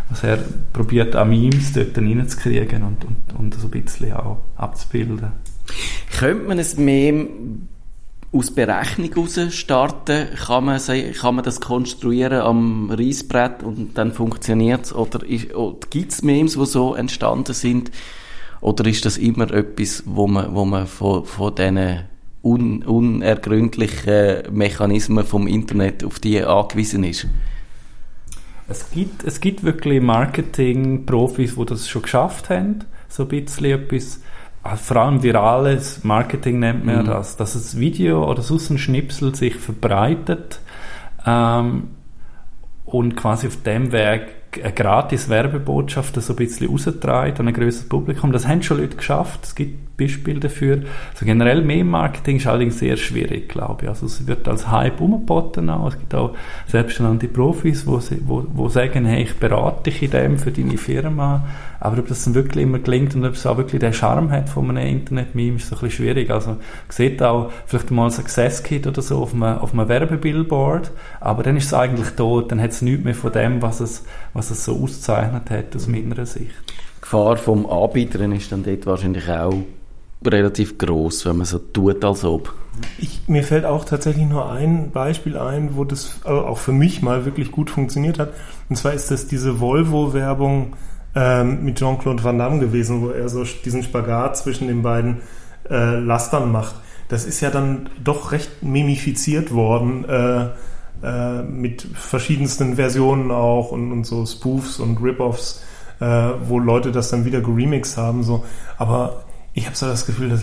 was 0.09 0.23
er 0.23 0.39
probiert, 0.73 1.15
an 1.15 1.29
Memes 1.29 1.73
dort 1.73 1.95
reinzukriegen 1.95 2.81
und, 2.81 3.05
und, 3.05 3.39
und 3.39 3.53
so 3.53 3.67
ein 3.67 3.69
bisschen 3.83 4.13
auch 4.13 4.39
abzubilden. 4.55 5.31
Könnte 6.17 6.47
man 6.47 6.57
ein 6.57 6.65
Meme 6.77 7.27
aus 8.31 8.51
Berechnung 8.51 9.13
heraus 9.13 9.53
starten? 9.53 10.27
Kann 10.35 10.65
man, 10.65 10.79
kann 10.79 11.35
man 11.35 11.43
das 11.43 11.59
konstruieren 11.61 12.41
am 12.41 12.91
Reisbrett 12.91 13.63
und 13.63 13.97
dann 13.97 14.11
funktioniert 14.11 14.85
es? 14.85 14.93
Oder, 14.93 15.21
oder 15.55 15.87
gibt 15.89 16.11
es 16.11 16.21
Memes, 16.21 16.53
die 16.53 16.65
so 16.65 16.93
entstanden 16.93 17.53
sind? 17.53 17.91
Oder 18.61 18.85
ist 18.85 19.05
das 19.05 19.17
immer 19.17 19.51
etwas, 19.51 20.03
wo 20.05 20.27
man, 20.27 20.53
wo 20.53 20.65
man 20.65 20.85
von, 20.85 21.25
von 21.25 21.55
diesen 21.55 22.01
un, 22.43 22.83
unergründlichen 22.83 24.53
Mechanismen 24.53 25.25
vom 25.25 25.47
Internet 25.47 26.03
auf 26.03 26.19
die 26.19 26.43
angewiesen 26.43 27.03
ist? 27.03 27.27
Es 28.67 28.91
gibt, 28.91 29.23
es 29.23 29.41
gibt 29.41 29.63
wirklich 29.63 30.01
Marketing-Profis, 30.01 31.55
die 31.55 31.65
das 31.65 31.89
schon 31.89 32.03
geschafft 32.03 32.49
haben, 32.51 32.81
so 33.07 33.23
ein 33.23 33.29
bisschen 33.29 33.65
etwas 33.65 34.19
vor 34.63 34.97
allem 34.97 35.23
virales 35.23 36.03
Marketing 36.03 36.59
nennt 36.59 36.85
man 36.85 37.03
mhm. 37.03 37.07
das, 37.07 37.37
dass 37.37 37.53
das 37.53 37.77
Video 37.79 38.29
oder 38.29 38.41
sonst 38.41 38.69
ein 38.69 38.77
Schnipsel 38.77 39.33
sich 39.33 39.55
verbreitet 39.55 40.59
ähm, 41.25 41.89
und 42.85 43.15
quasi 43.15 43.47
auf 43.47 43.61
dem 43.63 43.91
Weg 43.91 44.21
eine 44.61 44.73
gratis 44.73 45.29
Werbebotschaft 45.29 46.21
so 46.21 46.33
ein 46.33 46.35
bisschen 46.35 46.69
rausgetragen 46.69 47.39
an 47.39 47.47
ein 47.47 47.53
größeres 47.53 47.87
Publikum. 47.87 48.31
Das 48.31 48.47
haben 48.47 48.63
schon 48.63 48.79
Leute 48.79 48.97
geschafft. 48.97 49.41
Es 49.43 49.55
gibt 49.55 49.88
Beispiele 49.99 50.39
dafür. 50.39 50.81
Also 51.13 51.25
generell 51.25 51.61
Meme-Marketing 51.61 52.37
ist 52.37 52.47
allerdings 52.47 52.79
sehr 52.79 52.97
schwierig, 52.97 53.49
glaube 53.49 53.83
ich. 53.83 53.89
Also 53.89 54.05
es 54.05 54.25
wird 54.25 54.47
als 54.47 54.71
Hype 54.71 55.01
umgeboten 55.01 55.69
auch. 55.69 55.89
Es 55.89 55.99
gibt 55.99 56.15
auch 56.15 56.35
selbsternannte 56.67 57.27
Profis, 57.27 57.85
wo, 57.85 57.99
wo, 58.25 58.45
wo 58.53 58.69
sagen, 58.69 59.05
hey, 59.05 59.23
ich 59.23 59.35
berate 59.35 59.91
dich 59.91 60.01
in 60.01 60.11
dem 60.11 60.37
für 60.39 60.51
deine 60.51 60.77
Firma. 60.77 61.45
Aber 61.79 61.99
ob 61.99 62.07
das 62.07 62.25
dann 62.25 62.35
wirklich 62.35 62.63
immer 62.63 62.79
gelingt 62.79 63.15
und 63.15 63.25
ob 63.25 63.33
es 63.33 63.45
auch 63.45 63.57
wirklich 63.57 63.79
den 63.79 63.93
Charme 63.93 64.31
hat 64.31 64.49
von 64.49 64.69
einem 64.69 64.85
Internet-Meme, 64.85 65.57
ist 65.57 65.69
so 65.69 65.75
ein 65.75 65.81
bisschen 65.81 66.05
schwierig. 66.05 66.29
Also, 66.29 66.51
man 66.51 66.59
sieht 66.89 67.23
auch 67.23 67.51
vielleicht 67.65 67.91
mal 67.91 68.05
ein 68.05 68.11
Success-Kit 68.11 68.85
oder 68.85 69.01
so 69.01 69.19
auf 69.19 69.33
einem, 69.33 69.59
auf 69.59 69.73
einem 69.73 69.87
Werbebillboard, 69.87 70.91
aber 71.21 71.43
dann 71.43 71.55
ist 71.55 71.67
es 71.67 71.73
eigentlich 71.73 72.09
tot, 72.11 72.51
dann 72.51 72.61
hat 72.61 72.71
es 72.71 72.81
nichts 72.81 73.03
mehr 73.05 73.15
von 73.15 73.31
dem, 73.31 73.61
was 73.61 73.79
es, 73.79 74.03
was 74.33 74.51
es 74.51 74.65
so 74.65 74.83
auszeichnet 74.83 75.49
hat, 75.49 75.75
aus 75.75 75.87
meiner 75.87 76.25
Sicht. 76.25 76.51
Die 76.97 77.01
Gefahr 77.01 77.37
vom 77.37 77.65
Anbieter 77.65 78.19
ist 78.33 78.51
dann 78.51 78.63
dort 78.63 78.85
wahrscheinlich 78.85 79.29
auch 79.29 79.53
relativ 80.25 80.77
groß, 80.77 81.25
wenn 81.25 81.37
man 81.37 81.45
so 81.45 81.59
tut, 81.59 82.03
als 82.03 82.23
ob. 82.23 82.53
Ich, 82.97 83.21
mir 83.27 83.43
fällt 83.43 83.65
auch 83.65 83.85
tatsächlich 83.85 84.25
nur 84.25 84.51
ein 84.51 84.91
Beispiel 84.91 85.37
ein, 85.37 85.75
wo 85.75 85.83
das 85.83 86.25
auch 86.25 86.57
für 86.57 86.71
mich 86.71 87.01
mal 87.01 87.25
wirklich 87.25 87.51
gut 87.51 87.69
funktioniert 87.69 88.19
hat. 88.19 88.33
Und 88.69 88.75
zwar 88.75 88.93
ist 88.93 89.11
das 89.11 89.27
diese 89.27 89.59
Volvo-Werbung 89.59 90.75
ähm, 91.15 91.63
mit 91.63 91.79
Jean-Claude 91.79 92.23
Van 92.23 92.37
Damme 92.37 92.59
gewesen, 92.59 93.01
wo 93.01 93.09
er 93.09 93.29
so 93.29 93.43
diesen 93.43 93.83
Spagat 93.83 94.37
zwischen 94.37 94.67
den 94.67 94.81
beiden 94.81 95.21
äh, 95.69 95.99
Lastern 95.99 96.51
macht. 96.51 96.75
Das 97.09 97.25
ist 97.25 97.41
ja 97.41 97.49
dann 97.49 97.89
doch 98.03 98.31
recht 98.31 98.61
mimifiziert 98.61 99.53
worden 99.53 100.05
äh, 100.07 100.47
äh, 101.01 101.41
mit 101.43 101.81
verschiedensten 101.81 102.75
Versionen 102.75 103.31
auch 103.31 103.71
und, 103.71 103.91
und 103.91 104.05
so 104.05 104.25
Spoofs 104.25 104.79
und 104.79 105.01
Rip-Offs, 105.01 105.63
äh, 105.99 106.05
wo 106.45 106.59
Leute 106.59 106.91
das 106.91 107.09
dann 107.09 107.25
wieder 107.25 107.41
geremixed 107.41 107.97
haben. 107.97 108.23
So. 108.23 108.45
Aber 108.77 109.23
ich 109.59 109.65
habe 109.65 109.75
so 109.75 109.85
das 109.85 110.05
Gefühl, 110.05 110.29
das 110.29 110.41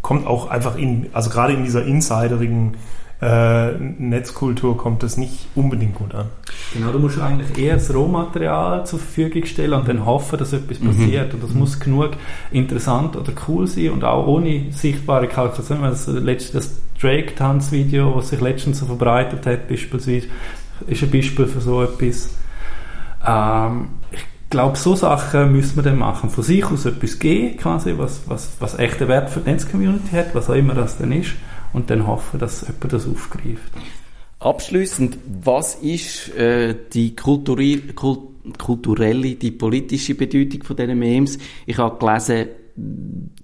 kommt 0.00 0.26
auch 0.26 0.48
einfach 0.48 0.76
in, 0.76 1.08
also 1.12 1.30
gerade 1.30 1.52
in 1.52 1.64
dieser 1.64 1.84
insiderigen 1.84 2.76
äh, 3.20 3.72
Netzkultur 3.78 4.76
kommt 4.76 5.02
das 5.02 5.16
nicht 5.16 5.46
unbedingt 5.54 5.94
gut 5.94 6.14
an. 6.14 6.26
Genau, 6.72 6.92
du 6.92 6.98
musst 6.98 7.18
eigentlich 7.18 7.56
eher 7.56 7.74
das 7.74 7.92
Rohmaterial 7.94 8.84
zur 8.86 8.98
Verfügung 8.98 9.44
stellen 9.46 9.74
und 9.74 9.88
dann 9.88 10.04
hoffen, 10.04 10.38
dass 10.38 10.52
etwas 10.52 10.80
mhm. 10.80 10.88
passiert. 10.88 11.34
Und 11.34 11.42
das 11.42 11.50
mhm. 11.50 11.60
muss 11.60 11.78
genug 11.78 12.10
interessant 12.50 13.16
oder 13.16 13.32
cool 13.48 13.66
sein 13.66 13.90
und 13.90 14.04
auch 14.04 14.26
ohne 14.26 14.72
sichtbare 14.72 15.28
Kalkulation. 15.28 15.82
Das, 15.82 16.06
das 16.06 16.80
Drake-Tanzvideo, 17.00 18.16
was 18.16 18.30
sich 18.30 18.40
letztens 18.40 18.78
so 18.80 18.86
verbreitet 18.86 19.46
hat, 19.46 19.68
beispielsweise, 19.68 20.26
ist 20.86 21.02
ein 21.02 21.10
Beispiel 21.10 21.46
für 21.46 21.60
so 21.60 21.82
etwas. 21.82 22.30
Ähm, 23.26 23.88
ich 24.10 24.33
glaube, 24.50 24.76
so 24.76 24.94
Sachen 24.94 25.52
müssen 25.52 25.76
wir 25.76 25.82
dann 25.82 25.98
machen. 25.98 26.30
Von 26.30 26.44
sich 26.44 26.64
aus 26.64 26.86
etwas 26.86 27.18
geben, 27.18 27.56
quasi, 27.56 27.94
was, 27.96 28.22
was, 28.28 28.52
was 28.60 28.78
echten 28.78 29.08
Wert 29.08 29.30
für 29.30 29.40
die 29.40 29.50
Netzcommunity 29.50 30.10
hat, 30.12 30.34
was 30.34 30.50
auch 30.50 30.54
immer 30.54 30.74
das 30.74 30.98
dann 30.98 31.12
ist 31.12 31.32
und 31.72 31.90
dann 31.90 32.06
hoffen, 32.06 32.38
dass 32.38 32.62
jemand 32.62 32.92
das 32.92 33.08
aufgreift. 33.08 33.72
Abschließend, 34.40 35.18
was 35.42 35.76
ist 35.76 36.34
äh, 36.36 36.74
die 36.92 37.16
kulturelle, 37.16 37.94
kulturelle, 37.94 39.34
die 39.34 39.50
politische 39.50 40.14
Bedeutung 40.14 40.62
von 40.62 40.76
diesen 40.76 40.98
Memes? 40.98 41.38
Ich 41.66 41.78
habe 41.78 41.98
gelesen, 41.98 42.48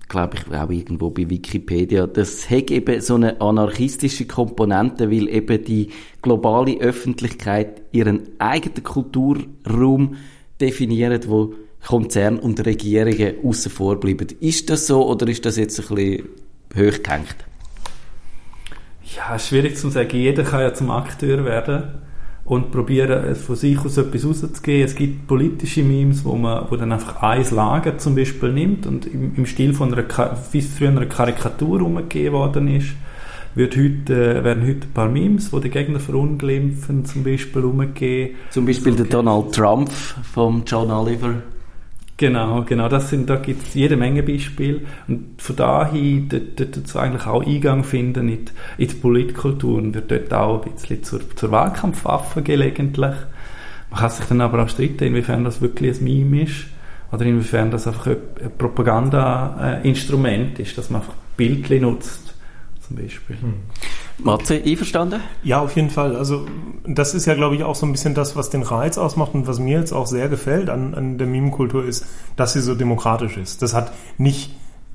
glaube 0.09 0.37
ich 0.37 0.55
auch 0.55 0.71
irgendwo 0.71 1.11
bei 1.11 1.31
Wikipedia, 1.31 2.07
das 2.07 2.51
hat 2.51 2.71
eben 2.71 3.01
so 3.01 3.15
eine 3.15 3.41
anarchistische 3.41 4.27
Komponente, 4.27 5.11
weil 5.11 5.29
eben 5.29 5.65
die 5.65 5.91
globale 6.21 6.79
Öffentlichkeit 6.81 7.83
ihren 7.93 8.29
eigenen 8.39 8.83
Kulturraum 8.83 10.17
definiert, 10.61 11.29
wo 11.29 11.55
Konzerne 11.87 12.41
und 12.41 12.65
Regierungen 12.65 13.35
außen 13.45 13.71
vor 13.71 13.99
bleiben. 13.99 14.29
Ist 14.41 14.71
das 14.71 14.87
so 14.87 15.07
oder 15.07 15.27
ist 15.29 15.45
das 15.47 15.57
jetzt 15.57 15.79
ein 15.81 15.95
bisschen 15.95 16.29
hochgehängt? 16.75 17.37
Ja, 19.17 19.39
schwierig 19.39 19.77
zu 19.77 19.91
sagen. 19.91 20.17
Jeder 20.17 20.45
kann 20.45 20.61
ja 20.61 20.75
zum 20.75 20.91
Akteur 20.91 21.45
werden 21.45 22.01
und 22.45 22.71
probieren, 22.71 23.35
von 23.35 23.57
sich 23.57 23.79
aus 23.79 23.97
etwas 23.97 24.25
rauszugehen. 24.25 24.85
Es 24.85 24.95
gibt 24.95 25.27
politische 25.27 25.83
Memes, 25.83 26.25
wo 26.25 26.35
man 26.35 26.67
wo 26.71 26.77
dann 26.77 26.93
einfach 26.93 27.23
ein 27.23 27.45
Lager 27.51 27.99
zum 27.99 28.15
Beispiel 28.15 28.53
nimmt 28.53 28.87
und 28.87 29.07
im, 29.07 29.35
im 29.37 29.47
Stil 29.47 29.73
von 29.73 29.93
einer, 29.93 30.05
wie 30.53 30.61
früher 30.61 30.89
eine 30.89 31.07
Karikatur 31.07 31.83
umgegeben 31.83 32.35
worden 32.35 32.69
ist, 32.69 32.89
wird 33.55 33.77
heute, 33.77 34.15
äh, 34.15 34.45
werden 34.45 34.67
heute 34.67 34.87
ein 34.87 34.93
paar 34.95 35.09
Memes, 35.09 35.53
wo 35.53 35.59
die 35.59 35.71
Gegner 35.71 36.01
verunglimpfen, 36.01 37.05
zum 37.05 37.25
Beispiel 37.25 37.65
umgegeben. 37.65 38.37
Zum 38.51 38.67
Beispiel 38.67 38.95
der 38.95 39.07
Donald 39.07 39.55
Trump 39.55 39.91
vom 39.91 40.63
John 40.67 40.91
Oliver. 40.91 41.35
Genau, 42.21 42.63
genau, 42.65 42.89
das 42.91 43.09
sind, 43.09 43.31
da 43.31 43.37
gibt 43.37 43.63
es 43.63 43.73
jede 43.73 43.97
Menge 43.97 44.23
Beispiele 44.23 44.83
und 45.09 45.41
von 45.41 45.57
dahin 45.57 46.29
dort, 46.29 46.61
dort, 46.61 46.77
dort 46.77 46.97
eigentlich 46.97 47.27
auch 47.27 47.43
Eingang 47.43 47.83
finden 47.83 48.29
in 48.29 48.45
die, 48.45 48.53
in 48.77 48.89
die 48.89 48.95
Politkultur 48.95 49.79
und 49.79 49.95
wird 49.95 50.11
dort 50.11 50.35
auch 50.35 50.63
ein 50.63 50.73
bisschen 50.73 51.03
zur, 51.03 51.21
zur 51.35 51.51
Wahlkampfwaffe 51.51 52.43
gelegentlich. 52.43 53.15
Man 53.91 54.01
kann 54.01 54.11
sich 54.11 54.27
dann 54.27 54.43
aber 54.43 54.63
auch 54.63 54.69
streiten, 54.69 55.05
inwiefern 55.05 55.45
das 55.45 55.63
wirklich 55.63 55.99
ein 55.99 56.05
Meme 56.05 56.43
ist 56.43 56.67
oder 57.11 57.25
inwiefern 57.25 57.71
das 57.71 57.87
einfach 57.87 58.09
ein 58.09 58.19
Propaganda-Instrument 58.59 60.59
ist, 60.59 60.77
dass 60.77 60.91
man 60.91 61.01
einfach 61.01 61.15
Bildchen 61.39 61.81
nutzt, 61.81 62.30
zum 62.91 63.03
Beispiel. 63.03 63.37
Hm. 63.41 63.55
Matze, 64.19 64.63
einverstanden? 64.65 65.21
Ja, 65.43 65.61
auf 65.61 65.77
jeden 65.77 65.91
Fall. 65.91 66.17
Also 66.17 66.47
das 66.87 67.15
ist 67.15 67.27
ja, 67.27 67.35
glaube 67.35 67.55
ich, 67.55 67.63
auch 67.63 67.75
so 67.75 67.87
ein 67.87 67.93
bisschen 67.93 68.15
das, 68.15 68.37
was 68.37 68.51
den 68.51 68.63
Reiz 68.63 68.99
ausmacht 68.99 69.35
und 69.35 69.47
was 69.47 69.59
mir 69.59 69.79
jetzt 69.79 69.93
auch 69.93 70.07
sehr 70.07 70.29
gefällt 70.29 70.69
an, 70.69 70.95
an 70.95 71.17
der 71.17 71.27
Meme-Kultur 71.27 71.85
ist, 71.85 72.05
dass 72.37 72.53
sie 72.53 72.61
so 72.61 72.75
demokratisch 72.75 73.37
ist. 73.37 73.63
Das 73.63 73.75
hat 73.75 73.93
nicht 74.19 74.51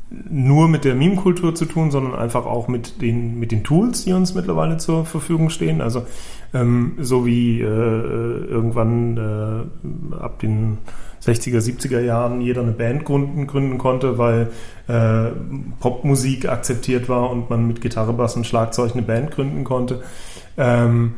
nur 0.09 0.67
mit 0.67 0.85
der 0.85 0.95
Meme-Kultur 0.95 1.55
zu 1.55 1.65
tun, 1.65 1.91
sondern 1.91 2.13
einfach 2.13 2.45
auch 2.45 2.67
mit 2.67 3.01
den, 3.01 3.39
mit 3.39 3.51
den 3.51 3.63
Tools, 3.63 4.05
die 4.05 4.13
uns 4.13 4.35
mittlerweile 4.35 4.77
zur 4.77 5.05
Verfügung 5.05 5.49
stehen. 5.49 5.81
Also 5.81 6.05
ähm, 6.53 6.93
so 6.99 7.25
wie 7.25 7.59
äh, 7.61 7.65
irgendwann 7.65 9.17
äh, 9.17 10.15
ab 10.15 10.39
den 10.39 10.77
60er, 11.23 11.57
70er 11.57 12.01
Jahren 12.01 12.39
jeder 12.41 12.61
eine 12.61 12.71
Band 12.71 13.03
gründen, 13.03 13.47
gründen 13.47 13.77
konnte, 13.79 14.17
weil 14.19 14.51
äh, 14.87 15.31
Popmusik 15.79 16.47
akzeptiert 16.47 17.09
war 17.09 17.31
und 17.31 17.49
man 17.49 17.67
mit 17.67 17.81
Gitarre, 17.81 18.13
Bass 18.13 18.35
und 18.35 18.45
Schlagzeug 18.45 18.93
eine 18.93 19.01
Band 19.01 19.31
gründen 19.31 19.63
konnte. 19.63 20.03
Ähm, 20.57 21.15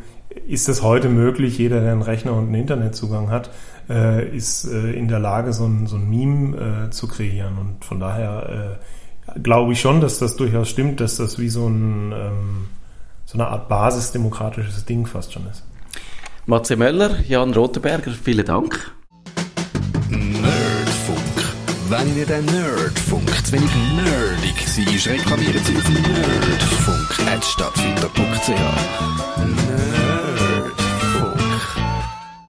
ist 0.48 0.70
es 0.70 0.82
heute 0.82 1.10
möglich, 1.10 1.58
jeder, 1.58 1.82
der 1.82 1.92
einen 1.92 2.02
Rechner 2.02 2.34
und 2.34 2.46
einen 2.46 2.56
Internetzugang 2.56 3.32
hat, 3.32 3.50
äh, 3.90 4.36
ist 4.36 4.66
äh, 4.66 4.92
in 4.92 5.08
der 5.08 5.20
Lage, 5.20 5.54
so 5.54 5.66
ein, 5.66 5.88
so 5.88 5.96
ein 5.96 6.10
Meme 6.10 6.88
äh, 6.88 6.90
zu 6.92 7.08
kreieren. 7.08 7.58
Und 7.58 7.86
von 7.86 8.00
daher 8.00 8.80
äh, 9.36 9.40
glaube 9.40 9.74
ich 9.74 9.82
schon, 9.82 10.02
dass 10.02 10.20
das 10.20 10.36
durchaus 10.36 10.70
stimmt, 10.70 11.00
dass 11.00 11.18
das 11.18 11.40
wie 11.40 11.50
so, 11.50 11.68
ein, 11.68 12.12
ähm, 12.12 12.68
so 13.26 13.38
eine 13.38 13.48
Art 13.48 13.70
basisdemokratisches 13.70 14.86
Ding 14.86 15.06
fast 15.06 15.34
schon 15.34 15.48
ist. 15.48 15.64
Matze 16.46 16.78
Möller, 16.78 17.20
Jan 17.28 17.54
Rotenberger, 17.54 18.12
vielen 18.12 18.46
Dank. 18.46 18.92
Nerdfunk. 20.10 21.20
Wenn 21.90 22.18
ihr 22.18 22.26
den 22.26 22.46
Nerdfunk 22.46 23.30
zu 23.46 23.52
wenig 23.52 23.70
nerdig 23.96 24.68
seid, 24.68 25.08
reklamiert 25.14 25.66
sie 25.66 25.76
auf 25.76 25.90
nerdfunk.net 25.90 27.44
stattfinder.ch. 27.44 28.48
Nerd 28.48 30.07